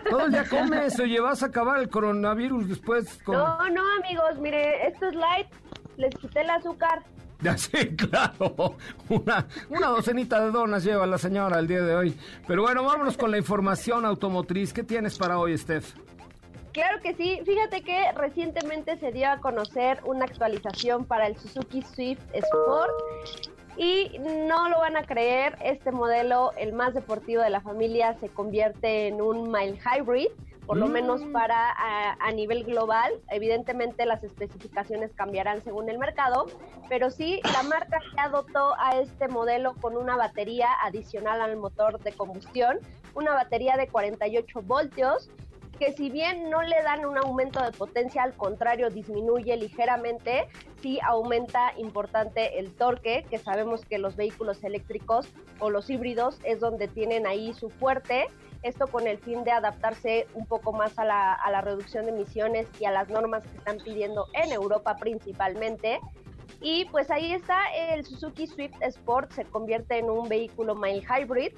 [0.10, 3.36] Todo el día comes, oye, vas a acabar el coronavirus después con...
[3.36, 5.48] No, no, amigos, mire, esto es light.
[5.98, 7.04] Les quité el azúcar.
[7.42, 8.78] Ya sí, claro.
[9.10, 12.18] Una, una docenita de donas lleva la señora el día de hoy.
[12.48, 14.74] Pero bueno, vámonos con la información automotriz.
[14.74, 15.94] ¿Qué tienes para hoy, Steph?
[16.72, 17.42] Claro que sí.
[17.46, 22.92] Fíjate que recientemente se dio a conocer una actualización para el Suzuki Swift Sport.
[23.78, 28.30] Y no lo van a creer, este modelo, el más deportivo de la familia, se
[28.30, 30.28] convierte en un mild hybrid,
[30.68, 30.92] por lo Mm.
[30.92, 33.12] menos para a, a nivel global.
[33.30, 36.46] Evidentemente las especificaciones cambiarán según el mercado,
[36.88, 42.00] pero sí, la marca ya dotó a este modelo con una batería adicional al motor
[42.02, 42.78] de combustión,
[43.16, 45.30] una batería de 48 voltios,
[45.80, 50.48] que si bien no le dan un aumento de potencia, al contrario, disminuye ligeramente,
[50.82, 55.28] sí aumenta importante el torque, que sabemos que los vehículos eléctricos
[55.60, 58.28] o los híbridos es donde tienen ahí su fuerte.
[58.62, 62.12] Esto con el fin de adaptarse un poco más a la, a la reducción de
[62.12, 66.00] emisiones y a las normas que están pidiendo en Europa principalmente.
[66.62, 71.54] Y pues ahí está, el Suzuki Swift Sport se convierte en un vehículo mild hybrid.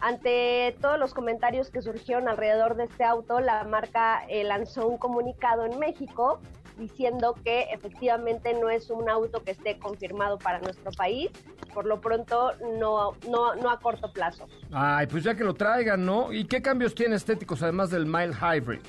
[0.00, 4.96] Ante todos los comentarios que surgieron alrededor de este auto, la marca eh, lanzó un
[4.96, 6.40] comunicado en México
[6.78, 11.30] diciendo que efectivamente no es un auto que esté confirmado para nuestro país,
[11.74, 14.46] por lo pronto no, no, no a corto plazo.
[14.72, 16.32] Ay, pues ya que lo traigan, ¿no?
[16.32, 18.80] ¿Y qué cambios tiene estéticos además del mild hybrid?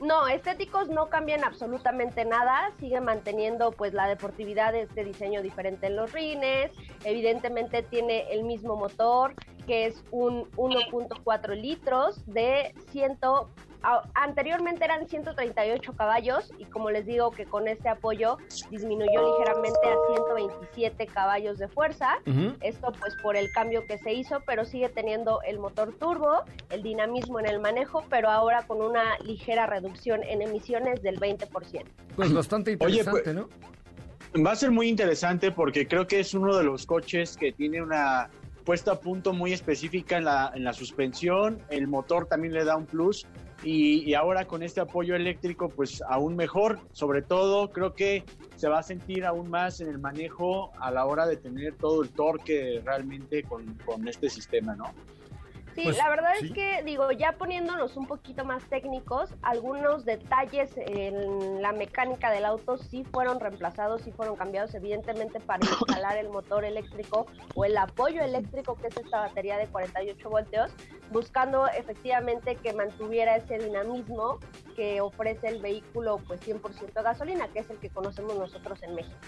[0.00, 5.86] No, estéticos no cambian absolutamente nada, sigue manteniendo pues la deportividad de este diseño diferente
[5.86, 6.70] en los rines,
[7.04, 9.34] evidentemente tiene el mismo motor
[9.66, 13.46] que es un 1.4 litros de 100, a-
[14.14, 18.38] anteriormente eran 138 caballos y como les digo que con este apoyo
[18.70, 22.18] disminuyó ligeramente a 127 caballos de fuerza,
[22.60, 26.82] esto pues por el cambio que se hizo, pero sigue teniendo el motor turbo, el
[26.82, 31.84] dinamismo en el manejo, pero ahora con una ligera reducción en emisiones del 20%.
[32.16, 33.48] Pues bastante Oye, interesante, pues- ¿no?
[34.44, 37.80] Va a ser muy interesante porque creo que es uno de los coches que tiene
[37.80, 38.28] una
[38.64, 42.76] puesta a punto muy específica en la, en la suspensión, el motor también le da
[42.76, 43.26] un plus
[43.62, 48.24] y, ahora con este apoyo eléctrico pues aún mejor, sobre todo creo que
[48.56, 52.02] se va a sentir aún más en el manejo a la hora de tener todo
[52.02, 54.92] el torque realmente con, con este sistema, ¿no?
[55.76, 56.46] Sí, Pues, la verdad sí.
[56.46, 62.46] es que, digo, ya poniéndonos un poquito más técnicos, algunos detalles en la mecánica del
[62.46, 67.76] auto sí fueron reemplazados, sí fueron cambiados, evidentemente para instalar el motor eléctrico o el
[67.76, 70.72] apoyo eléctrico, que es esta batería de 48 voltios,
[71.10, 74.40] buscando efectivamente que mantuviera ese dinamismo
[74.76, 79.18] que ofrece el vehículo pues 100% gasolina, que es el que conocemos nosotros en México.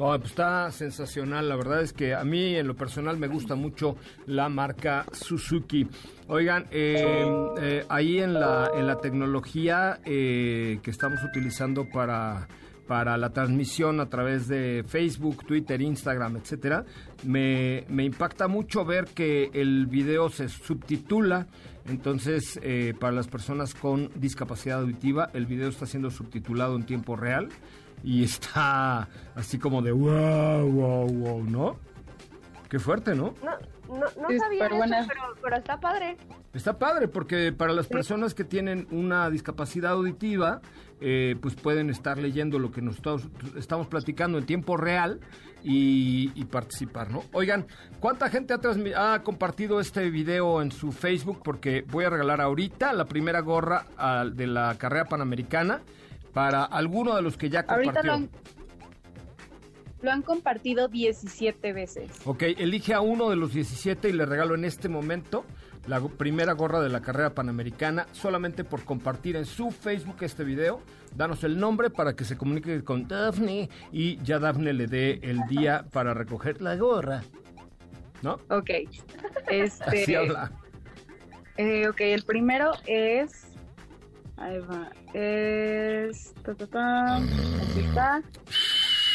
[0.00, 1.50] Pues está sensacional.
[1.50, 5.86] La verdad es que a mí, en lo personal, me gusta mucho la marca Suzuki.
[6.26, 12.48] Oigan, eh, eh, ahí en la, tecnología eh, que estamos utilizando para,
[12.88, 16.86] para la transmisión a través de Facebook, Twitter, Instagram, etcétera,
[17.26, 21.46] me, impacta mucho ver que el video se subtitula.
[21.86, 22.58] Entonces,
[22.98, 27.50] para las personas con discapacidad auditiva, el video está siendo subtitulado en tiempo real
[28.02, 31.76] y está así como de wow, wow, wow, ¿no?
[32.68, 33.34] Qué fuerte, ¿no?
[33.42, 33.50] No,
[33.88, 35.04] No, no Sí, sabía eso, buena.
[35.08, 36.16] pero, pero está padre.
[36.52, 40.60] Está padre porque para las personas que tienen una discapacidad auditiva,
[41.00, 45.20] eh, pues pueden estar leyendo lo que nos estamos, estamos platicando en tiempo real
[45.62, 47.22] y, y participar, ¿no?
[47.32, 47.66] Oigan,
[48.00, 48.54] ¿cuánta gente
[48.96, 51.40] ha, compartido este video en su Facebook?
[51.42, 53.86] Porque voy a regalar ahorita la primera gorra
[54.32, 55.82] de la carrera panamericana
[56.32, 58.02] para alguno de los que ya compartió.
[58.02, 58.30] Lo han,
[60.02, 62.10] lo han compartido 17 veces.
[62.24, 65.44] Ok, elige a uno de los 17 y le regalo en este momento
[65.86, 70.80] la primera gorra de la carrera panamericana solamente por compartir en su Facebook este video.
[71.16, 75.40] Danos el nombre para que se comunique con Daphne y ya Daphne le dé el
[75.48, 77.22] día para recoger la gorra.
[78.22, 78.38] ¿No?
[78.50, 78.70] Ok.
[79.50, 80.52] Este, Así habla.
[81.56, 83.49] eh, ok, el primero es.
[84.40, 84.90] Ahí va.
[85.12, 86.32] Es.
[86.42, 88.22] ta, ta, ta, aquí está.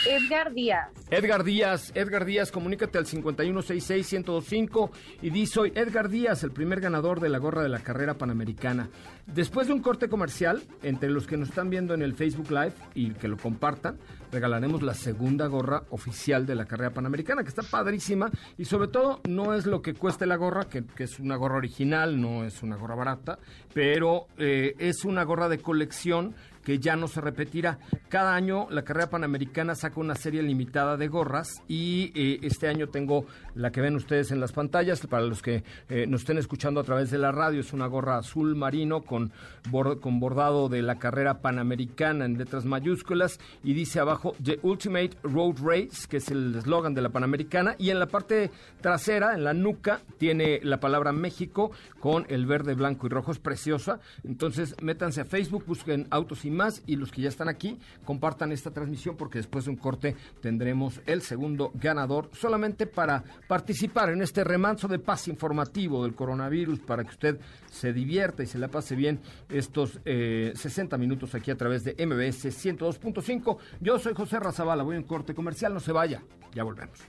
[0.05, 0.91] Edgar Díaz.
[1.09, 4.91] Edgar Díaz, Edgar Díaz, comunícate al 5166-1025
[5.23, 8.89] y di soy Edgar Díaz, el primer ganador de la gorra de la carrera panamericana.
[9.25, 12.73] Después de un corte comercial, entre los que nos están viendo en el Facebook Live
[12.93, 13.97] y que lo compartan,
[14.31, 19.21] regalaremos la segunda gorra oficial de la carrera panamericana, que está padrísima y sobre todo
[19.27, 22.75] no es lo que cueste la gorra, que, es una gorra original, no es una
[22.75, 23.39] gorra barata,
[23.73, 27.79] pero eh, es una gorra de colección que ya no se repetirá.
[28.09, 32.89] Cada año la carrera panamericana saca una serie limitada de gorras y eh, este año
[32.89, 36.79] tengo la que ven ustedes en las pantallas, para los que eh, nos estén escuchando
[36.81, 39.31] a través de la radio, es una gorra azul marino con,
[39.69, 45.11] bor- con bordado de la carrera panamericana en letras mayúsculas y dice abajo The Ultimate
[45.23, 48.49] Road Race, que es el eslogan de la panamericana, y en la parte
[48.81, 53.39] trasera, en la nuca, tiene la palabra México con el verde, blanco y rojo, es
[53.39, 53.99] preciosa.
[54.23, 58.51] Entonces métanse a Facebook, busquen Autos y más y los que ya están aquí compartan
[58.51, 64.21] esta transmisión porque después de un corte tendremos el segundo ganador solamente para participar en
[64.21, 67.39] este remanso de paz informativo del coronavirus para que usted
[67.71, 71.93] se divierta y se la pase bien estos eh, 60 minutos aquí a través de
[72.05, 73.57] MBS 102.5.
[73.81, 76.99] Yo soy José Razabala, voy a un corte comercial, no se vaya, ya volvemos.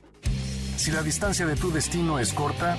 [0.77, 2.77] Si la distancia de tu destino es corta,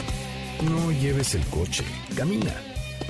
[0.63, 1.83] no lleves el coche,
[2.15, 2.76] camina.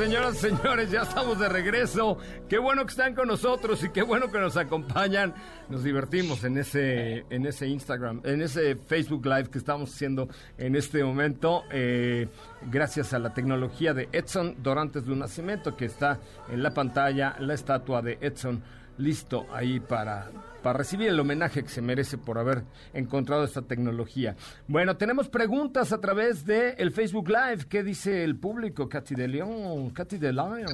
[0.00, 2.16] Señoras y señores, ya estamos de regreso.
[2.48, 5.34] Qué bueno que están con nosotros y qué bueno que nos acompañan.
[5.68, 10.74] Nos divertimos en ese, en ese Instagram, en ese Facebook Live que estamos haciendo en
[10.74, 11.64] este momento.
[11.70, 12.28] eh,
[12.70, 16.18] gracias a la tecnología de Edson Dorantes de un Nacimiento, que está
[16.50, 18.62] en la pantalla, la estatua de Edson,
[18.96, 20.30] listo ahí para,
[20.62, 22.62] para recibir el homenaje que se merece por haber
[22.94, 24.36] encontrado esta tecnología.
[24.68, 27.64] Bueno, tenemos preguntas a través de el Facebook Live.
[27.68, 28.88] ¿Qué dice el público?
[28.88, 30.66] Katy de León, Katy de León.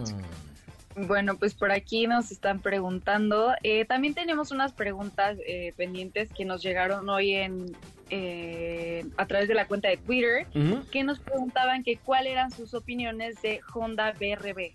[0.96, 3.52] Bueno, pues por aquí nos están preguntando.
[3.62, 7.66] Eh, también tenemos unas preguntas eh, pendientes que nos llegaron hoy en
[8.08, 10.88] eh, a través de la cuenta de Twitter, Ujú.
[10.90, 14.72] que nos preguntaban que cuáles eran sus opiniones de Honda BRB.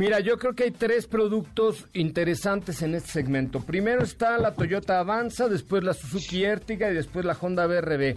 [0.00, 3.60] Mira, yo creo que hay tres productos interesantes en este segmento.
[3.60, 8.16] Primero está la Toyota Avanza, después la Suzuki Ertiga y después la Honda BRB.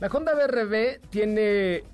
[0.00, 1.84] La Honda BRB tiene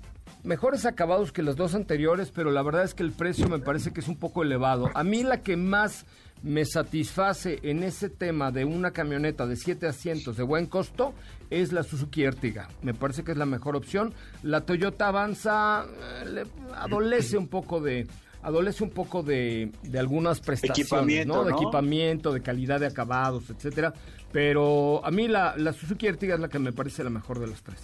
[0.41, 3.93] mejores acabados que las dos anteriores, pero la verdad es que el precio me parece
[3.93, 4.89] que es un poco elevado.
[4.95, 6.07] A mí la que más
[6.41, 11.13] me satisface en ese tema de una camioneta de siete asientos de buen costo
[11.51, 12.69] es la Suzuki Ertiga.
[12.81, 14.15] Me parece que es la mejor opción.
[14.41, 16.43] La Toyota Avanza eh, le
[16.73, 18.07] adolece un poco de
[18.43, 21.43] adolece un poco de, de algunas prestaciones, Equipamiento, ¿no?
[21.45, 21.57] De ¿no?
[21.57, 23.93] equipamiento, de calidad de acabados, etcétera.
[24.31, 27.47] Pero a mí la, la Suzuki Ertiga es la que me parece la mejor de
[27.47, 27.79] las tres.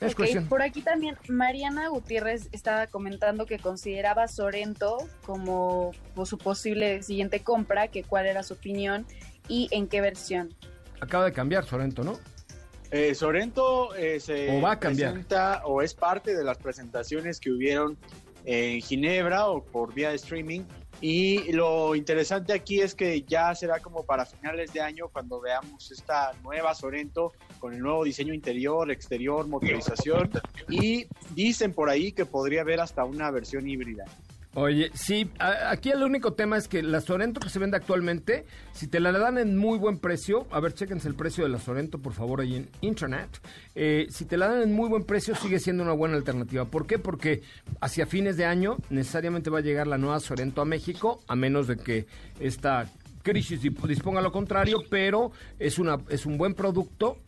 [0.00, 0.46] Es Ok, cuestión.
[0.48, 7.40] Por aquí también Mariana Gutiérrez estaba comentando que consideraba Sorento como pues, su posible siguiente
[7.40, 9.04] compra, que cuál era su opinión
[9.46, 10.54] y en qué versión.
[11.02, 12.18] Acaba de cambiar Sorento, ¿no?
[12.90, 15.12] Eh, Sorento eh, se O va a cambiar.
[15.12, 17.98] presenta o es parte de las presentaciones que hubieron
[18.44, 20.62] en Ginebra o por vía de streaming.
[21.00, 25.90] Y lo interesante aquí es que ya será como para finales de año cuando veamos
[25.90, 30.30] esta nueva Sorento con el nuevo diseño interior, exterior, motorización.
[30.68, 34.04] Y dicen por ahí que podría haber hasta una versión híbrida.
[34.54, 38.44] Oye, sí, a- aquí el único tema es que la Sorento que se vende actualmente,
[38.72, 41.60] si te la dan en muy buen precio, a ver, chéquense el precio de la
[41.60, 43.28] Sorento, por favor, ahí en internet.
[43.76, 46.64] Eh, si te la dan en muy buen precio, sigue siendo una buena alternativa.
[46.64, 46.98] ¿Por qué?
[46.98, 47.42] Porque
[47.80, 51.68] hacia fines de año necesariamente va a llegar la nueva Sorento a México, a menos
[51.68, 52.06] de que
[52.40, 52.90] esta
[53.22, 55.30] crisis disponga lo contrario, pero
[55.60, 57.18] es, una, es un buen producto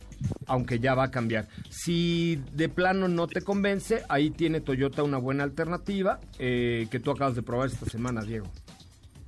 [0.47, 1.47] aunque ya va a cambiar.
[1.69, 7.11] Si de plano no te convence, ahí tiene Toyota una buena alternativa eh, que tú
[7.11, 8.47] acabas de probar esta semana, Diego.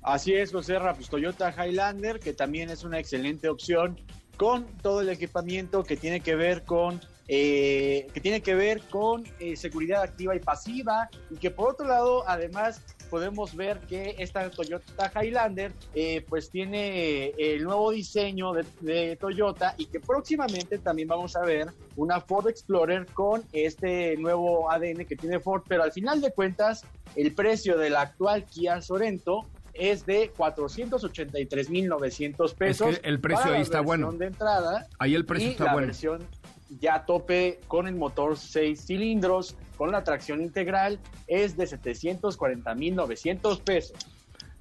[0.02, 4.00] Así es, José Ra, pues Toyota Highlander, que también es una excelente opción
[4.38, 9.24] con todo el equipamiento que tiene que ver con eh, que tiene que ver con
[9.40, 14.50] eh, seguridad activa y pasiva y que por otro lado además podemos ver que esta
[14.50, 20.78] Toyota Highlander eh, pues tiene eh, el nuevo diseño de, de Toyota y que próximamente
[20.78, 25.84] también vamos a ver una Ford Explorer con este nuevo ADN que tiene Ford, pero
[25.84, 26.84] al final de cuentas
[27.16, 29.46] el precio del actual Kia Sorento
[29.76, 32.94] es de 483.900 pesos.
[32.94, 34.12] Es que el precio ahí la está bueno.
[34.12, 35.88] de entrada Ahí el precio y está la bueno.
[35.88, 36.26] versión
[36.70, 43.60] ya a tope con el motor 6 cilindros, con la tracción integral, es de 740.900
[43.62, 43.98] pesos.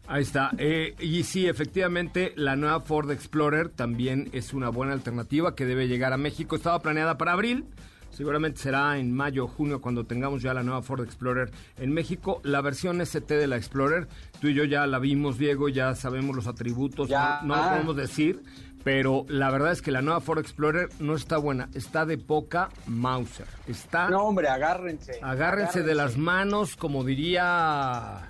[0.06, 0.50] Ahí está.
[0.58, 5.88] Eh, y sí, efectivamente, la nueva Ford Explorer también es una buena alternativa que debe
[5.88, 6.56] llegar a México.
[6.56, 7.64] Estaba planeada para abril.
[8.10, 12.40] Seguramente será en mayo o junio cuando tengamos ya la nueva Ford Explorer en México.
[12.44, 14.06] La versión ST de la Explorer,
[14.40, 17.40] tú y yo ya la vimos, Diego, ya sabemos los atributos, Ya.
[17.42, 18.40] no, no lo podemos decir,
[18.84, 22.68] pero la verdad es que la nueva Ford Explorer no está buena, está de poca
[22.86, 23.46] Mauser.
[23.66, 25.18] Está, No, hombre, agárrense.
[25.22, 28.28] agárrense de las manos, como diría...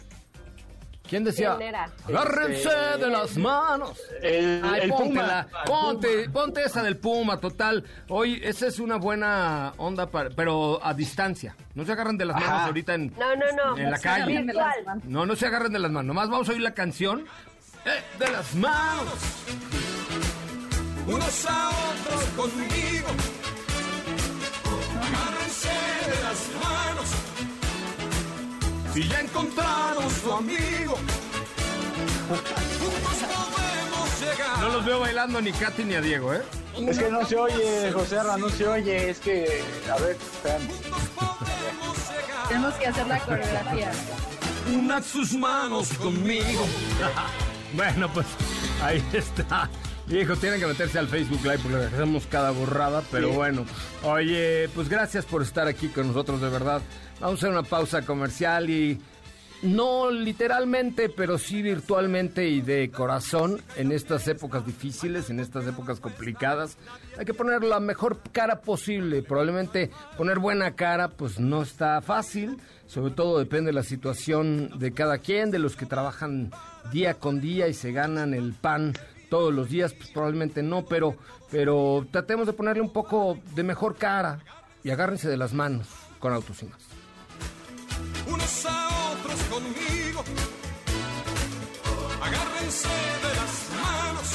[1.07, 1.59] ¿Quién decía?
[2.09, 4.01] Agárrense Este, de las manos.
[4.23, 5.65] El, Ay, el póntela, Puma.
[5.67, 7.85] ponte, ponte esa del Puma, total.
[8.09, 11.55] Hoy, esa es una buena onda, para, pero a distancia.
[11.75, 12.65] No se agarren de las manos Ajá.
[12.67, 13.45] ahorita en, No, no,
[13.75, 13.77] no.
[13.77, 14.23] en la calle.
[14.23, 15.05] agarren de las manos.
[15.05, 16.07] No, no se agarren de las manos.
[16.07, 17.27] Nomás vamos a oír la canción
[17.85, 19.84] eh, de las manos.
[21.07, 23.09] Unos a otros conmigo.
[25.03, 25.69] Agárrense
[26.11, 27.09] de las manos.
[28.93, 30.97] Si ya encontraron su amigo,
[32.29, 33.19] juntos
[33.55, 34.59] podemos llegar.
[34.61, 36.43] No los veo bailando ni Katy ni a Diego, ¿eh?
[36.77, 39.11] Es que no se oye, José Ra, no se oye.
[39.11, 40.69] Es que, a ver, espérame.
[42.49, 43.93] Tenemos que hacer la coreografía.
[44.73, 46.67] Una sus manos conmigo.
[47.77, 48.27] Bueno, pues
[48.81, 49.69] ahí está.
[50.07, 53.35] Viejo, tienen que meterse al Facebook Live porque hacemos cada burrada, pero Sí.
[53.35, 53.65] bueno.
[54.03, 56.83] Oye, pues gracias por estar aquí con nosotros, de verdad.
[57.21, 59.01] Vamos a hacer una pausa comercial y
[59.63, 66.01] no literalmente, pero sí virtualmente y de corazón en estas épocas difíciles, en estas épocas
[66.01, 66.77] complicadas.
[67.19, 69.23] Hay que poner la mejor cara posible.
[69.23, 72.59] Probablemente poner buena cara, pues no está fácil.
[72.87, 76.51] Sobre todo depende de la situación de cada quien, de los que trabajan
[76.93, 78.93] día con día y se ganan el pan
[79.35, 81.17] todos los días, pues probablemente no, pero,
[81.51, 84.39] pero tratemos de ponerle un poco de mejor cara
[84.85, 85.89] y agárrense de las manos
[86.21, 86.79] con Autos y Más.
[88.29, 90.23] unos a otros conmigo.
[92.23, 92.87] Agárrense
[93.25, 94.29] de las manos.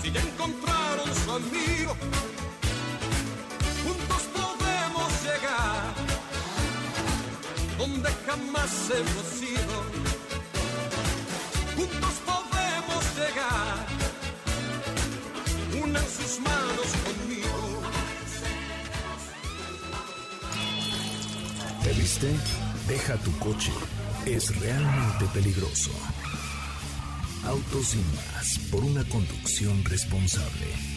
[0.00, 1.92] Si ya encontraron su amigo,
[3.84, 5.92] juntos podemos llegar
[7.76, 10.10] donde jamás hemos ido.
[11.76, 12.29] Juntos
[16.30, 17.82] Sus manos conmigo.
[21.82, 22.28] ¿Te viste?
[22.86, 23.72] Deja tu coche.
[24.26, 25.90] Es realmente peligroso.
[27.46, 30.89] Autos y más por una conducción responsable.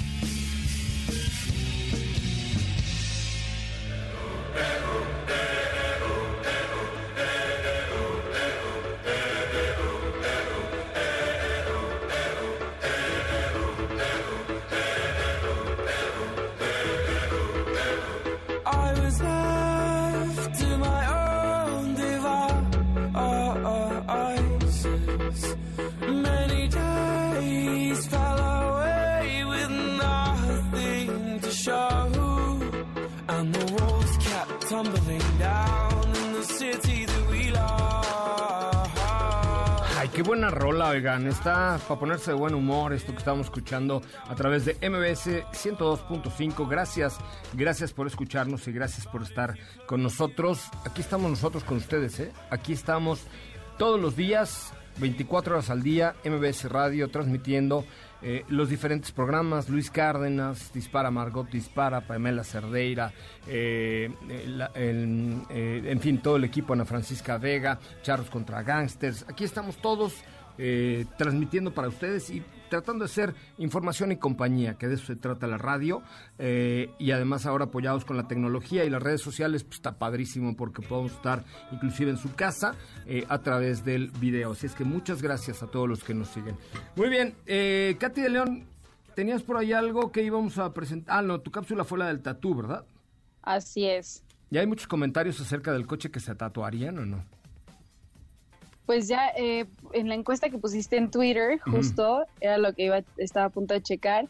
[40.44, 41.26] Buena rola, oigan.
[41.28, 46.68] Está para ponerse de buen humor esto que estamos escuchando a través de MBS 102.5.
[46.68, 47.18] Gracias,
[47.54, 50.68] gracias por escucharnos y gracias por estar con nosotros.
[50.86, 52.34] Aquí estamos nosotros con ustedes, ¿eh?
[52.50, 53.22] Aquí estamos
[53.78, 57.86] todos los días, 24 horas al día, MBS Radio, transmitiendo
[58.22, 59.70] eh, los diferentes programas.
[59.70, 63.14] Luis Cárdenas, Dispara Margot, Dispara, Pamela Cerdeira,
[63.48, 64.10] eh,
[64.76, 69.26] en fin, todo el equipo, Ana Francisca Vega, Charros contra Gangsters.
[69.30, 70.16] Aquí estamos todos
[70.58, 72.43] eh, transmitiendo para ustedes y
[72.74, 76.01] tratando de hacer información y compañía, que de eso se trata la radio,
[76.39, 80.56] eh, y además ahora apoyados con la tecnología y las redes sociales, pues está padrísimo
[80.56, 82.74] porque podemos estar inclusive en su casa
[83.06, 84.54] eh, a través del video.
[84.54, 86.58] Así es que muchas gracias a todos los que nos siguen.
[86.95, 88.66] Muy bien, eh, Katy de León,
[89.14, 91.20] tenías por ahí algo que íbamos a presentar.
[91.20, 92.86] Ah, no, tu cápsula fue la del tatú, ¿verdad?
[93.43, 94.24] Así es.
[94.49, 97.24] Ya hay muchos comentarios acerca del coche que se tatuarían o no.
[98.86, 103.02] Pues ya eh, en la encuesta que pusiste en Twitter, justo era lo que iba,
[103.18, 104.28] estaba a punto de checar,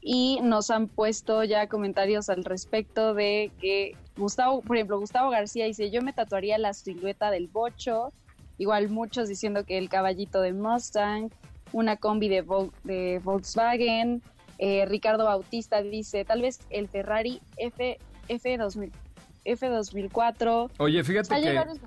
[0.00, 5.64] y nos han puesto ya comentarios al respecto de que Gustavo, por ejemplo, Gustavo García
[5.64, 8.12] dice, yo me tatuaría la silueta del bocho,
[8.58, 11.30] igual muchos diciendo que el caballito de Mustang,
[11.72, 14.22] una combi de, Vol- de Volkswagen,
[14.58, 17.98] eh, Ricardo Bautista dice, tal vez el Ferrari F,
[18.28, 18.92] F2000,
[19.44, 20.70] F2004.
[20.78, 21.78] Oye, fíjate que varios-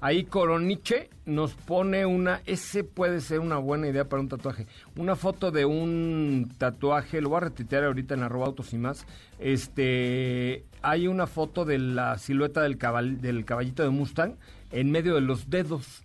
[0.00, 4.66] ahí Coroniche nos pone una, ese puede ser una buena idea para un tatuaje.
[4.96, 9.06] Una foto de un tatuaje, lo voy a retuitear ahorita en arroba autos y más.
[9.38, 14.34] Este, hay una foto de la silueta del, cabal- del caballito de Mustang
[14.70, 16.04] en medio de los dedos.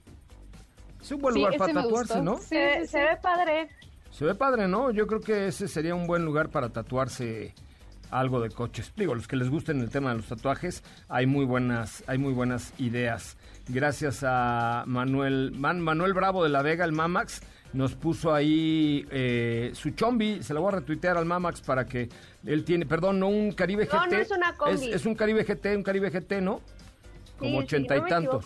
[1.01, 2.21] Es un buen Sí, lugar para tatuarse.
[2.21, 2.37] ¿no?
[2.37, 2.87] Sí, Se, sí, sí.
[2.87, 3.67] se ve padre.
[4.11, 4.91] Se ve padre, ¿no?
[4.91, 7.53] Yo creo que ese sería un buen lugar para tatuarse
[8.20, 8.93] algo de coches.
[8.95, 12.34] Digo, los que les gusten el tema de los tatuajes, hay muy buenas, hay muy
[12.34, 13.38] buenas ideas.
[13.68, 17.41] Gracias a Manuel, Man- Manuel Bravo de la Vega, el Mamax,
[17.74, 22.07] nos puso ahí eh, su chombi, se lo voy a retuitear al Mamax para que
[22.45, 23.93] él tiene, perdón, no un Caribe GT.
[23.93, 24.74] No, no es una combi.
[24.76, 26.61] Es, es un Caribe GT, un Caribe GT, ¿no?
[27.39, 28.45] Como Sí, ochenta si y no tantos.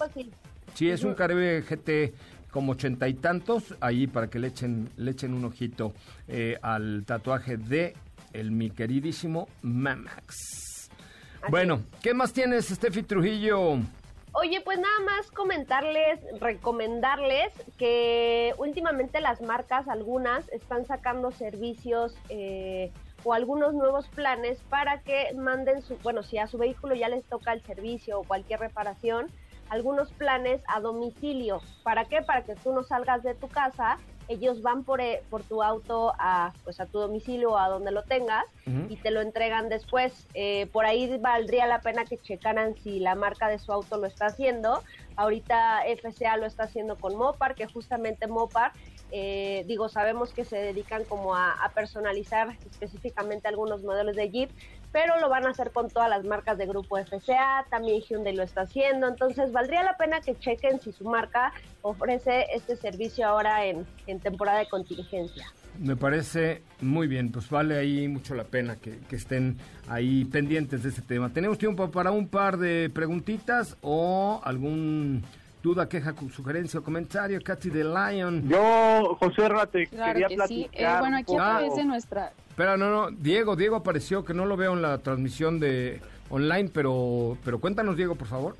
[0.76, 2.13] Sí, es un Caribe GT
[2.51, 5.93] como ochenta y tantos, ahí para que le echen, le echen un ojito
[6.28, 7.93] eh, al tatuaje de
[8.34, 10.89] el mi queridísimo Mamax.
[11.49, 13.78] Bueno, ¿qué más tienes, Steffi Trujillo?
[14.34, 22.91] Oye, pues nada más comentarles, recomendarles que últimamente las marcas, algunas, están sacando servicios eh,
[23.23, 27.23] o algunos nuevos planes para que manden su, bueno, si a su vehículo ya les
[27.25, 29.28] toca el servicio o cualquier reparación,
[29.69, 31.61] algunos planes a domicilio.
[31.84, 32.21] ¿Para qué?
[32.21, 33.97] Para que tú no salgas de tu casa,
[34.28, 37.91] ellos van por, eh, por tu auto a, pues a tu domicilio o a donde
[37.91, 38.45] lo tengas
[38.89, 40.28] y te lo entregan después.
[40.34, 44.07] Eh, por ahí valdría la pena que checaran si la marca de su auto lo
[44.07, 44.84] está haciendo.
[45.15, 48.73] Ahorita FCA lo está haciendo con Mopar, que justamente Mopar,
[49.11, 54.51] eh, digo, sabemos que se dedican como a, a personalizar específicamente algunos modelos de Jeep,
[54.91, 58.43] pero lo van a hacer con todas las marcas de grupo FCA, también Hyundai lo
[58.43, 63.65] está haciendo, entonces valdría la pena que chequen si su marca ofrece este servicio ahora
[63.65, 65.45] en, en temporada de contingencia.
[65.79, 69.57] Me parece muy bien, pues vale ahí mucho la pena que, que estén
[69.88, 71.29] ahí pendientes de este tema.
[71.29, 75.23] ¿Tenemos tiempo para un par de preguntitas o algún
[75.61, 77.39] duda, queja, sugerencia o comentario?
[77.43, 78.49] Katy de Lion.
[78.49, 80.61] Yo, José Rate, Claro quería que sí.
[80.63, 80.99] Eh, platicar.
[81.01, 82.31] bueno, un aquí aparece nuestra...
[82.57, 86.01] Espera, no, no, Diego, Diego apareció, que no lo veo en la transmisión de
[86.31, 88.55] online, pero, pero cuéntanos, Diego, por favor.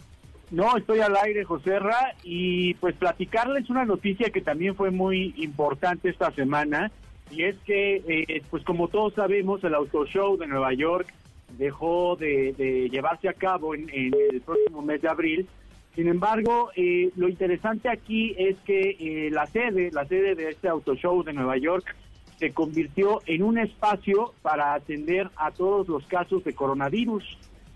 [0.52, 5.34] No, estoy al aire, José Ra, y pues platicarles una noticia que también fue muy
[5.38, 6.92] importante esta semana,
[7.32, 11.12] y es que, eh, pues como todos sabemos, el Auto Show de Nueva York
[11.58, 15.48] dejó de, llevarse a cabo en, en el próximo mes de abril.
[15.96, 20.68] Sin embargo, eh, lo interesante aquí es que eh, la sede, la sede de este
[20.68, 21.96] Auto Show de Nueva York,
[22.38, 27.24] se convirtió en un espacio para atender a todos los casos de coronavirus.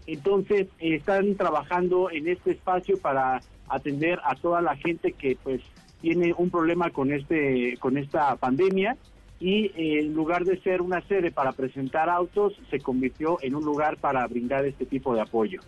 [0.08, 5.62] Entonces, están trabajando en este espacio para atender a toda la gente que pues
[6.02, 8.98] tiene un problema con este con esta pandemia
[9.40, 13.64] y eh, en lugar de ser una sede para presentar autos, se convirtió en un
[13.64, 15.62] lugar para brindar este tipo de apoyo.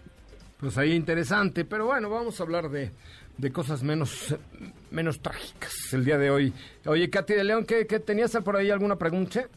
[0.59, 2.91] Pues ahí interesante, pero bueno, vamos a hablar de,
[3.37, 4.35] de cosas menos,
[4.91, 6.53] menos trágicas el día de hoy.
[6.85, 9.47] Oye, Katy de León, ¿qué, qué tenías por ahí alguna pregunta?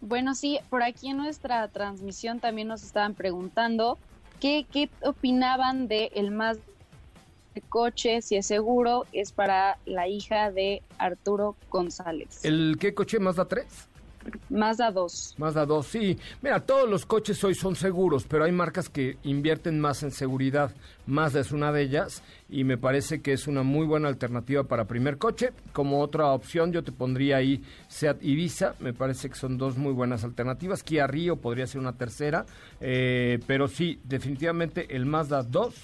[0.00, 3.98] Bueno, sí, por aquí en nuestra transmisión también nos estaban preguntando
[4.40, 6.58] qué, qué opinaban de el más
[7.54, 12.44] de coche, si es seguro, es para la hija de Arturo González.
[12.44, 13.64] ¿El qué coche Mazda 3?
[14.50, 15.34] Mazda 2.
[15.38, 16.18] Mazda 2, sí.
[16.42, 20.72] Mira, todos los coches hoy son seguros, pero hay marcas que invierten más en seguridad.
[21.06, 24.86] Mazda es una de ellas y me parece que es una muy buena alternativa para
[24.86, 25.50] primer coche.
[25.72, 29.92] Como otra opción yo te pondría ahí Seat Ibiza, me parece que son dos muy
[29.92, 30.82] buenas alternativas.
[30.82, 32.46] Kia Rio podría ser una tercera,
[32.80, 35.74] eh, pero sí, definitivamente el Mazda 2,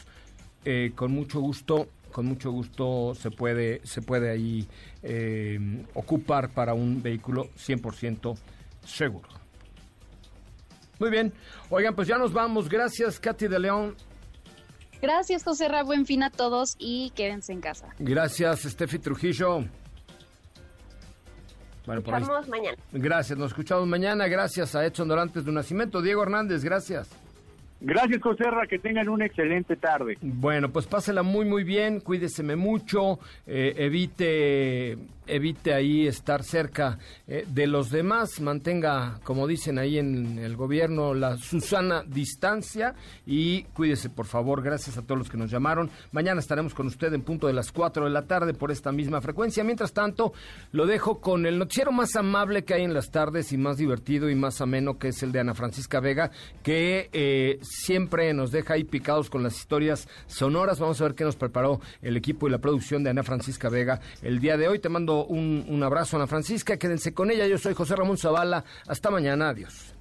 [0.64, 4.66] eh, con mucho gusto con mucho gusto se puede, se puede ahí
[5.02, 8.36] eh, ocupar para un vehículo 100%
[8.84, 9.28] seguro.
[10.98, 11.32] Muy bien.
[11.70, 12.68] Oigan, pues ya nos vamos.
[12.68, 13.96] Gracias, Katy de León.
[15.00, 15.82] Gracias, José Ra.
[15.82, 17.88] Buen fin a todos y quédense en casa.
[17.98, 19.64] Gracias, Steffi Trujillo.
[21.86, 22.76] Bueno, por ahí- mañana.
[22.92, 24.28] Gracias, nos escuchamos mañana.
[24.28, 26.02] Gracias a Edson Dorantes de Nacimiento.
[26.02, 27.08] Diego Hernández, gracias.
[27.80, 30.18] Gracias, José Ra, que tengan una excelente tarde.
[30.20, 34.98] Bueno, pues pásela muy, muy bien, cuídeseme mucho, eh, evite,
[35.34, 41.14] evite ahí estar cerca eh, de los demás, mantenga, como dicen ahí en el gobierno,
[41.14, 42.94] la Susana distancia
[43.26, 44.62] y cuídese, por favor.
[44.62, 45.90] Gracias a todos los que nos llamaron.
[46.12, 49.20] Mañana estaremos con usted en punto de las 4 de la tarde por esta misma
[49.20, 49.64] frecuencia.
[49.64, 50.32] Mientras tanto,
[50.72, 54.30] lo dejo con el noticiero más amable que hay en las tardes y más divertido
[54.30, 56.30] y más ameno, que es el de Ana Francisca Vega,
[56.62, 60.80] que eh, siempre nos deja ahí picados con las historias sonoras.
[60.80, 64.00] Vamos a ver qué nos preparó el equipo y la producción de Ana Francisca Vega
[64.22, 64.78] el día de hoy.
[64.78, 66.76] Te mando un, un abrazo, Ana Francisca.
[66.76, 67.46] Quédense con ella.
[67.46, 68.64] Yo soy José Ramón Zavala.
[68.86, 69.50] Hasta mañana.
[69.50, 69.94] Adiós.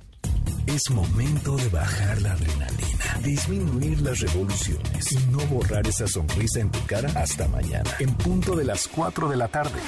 [0.67, 6.69] Es momento de bajar la adrenalina, disminuir las revoluciones y no borrar esa sonrisa en
[6.69, 9.79] tu cara hasta mañana, en punto de las 4 de la tarde,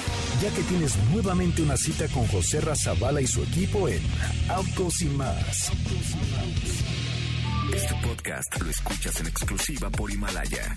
[0.42, 4.02] ya que tienes nuevamente una cita con José Razabala y su equipo en
[4.48, 5.70] Autos y más.
[7.72, 10.76] Este podcast lo escuchas en exclusiva por Himalaya.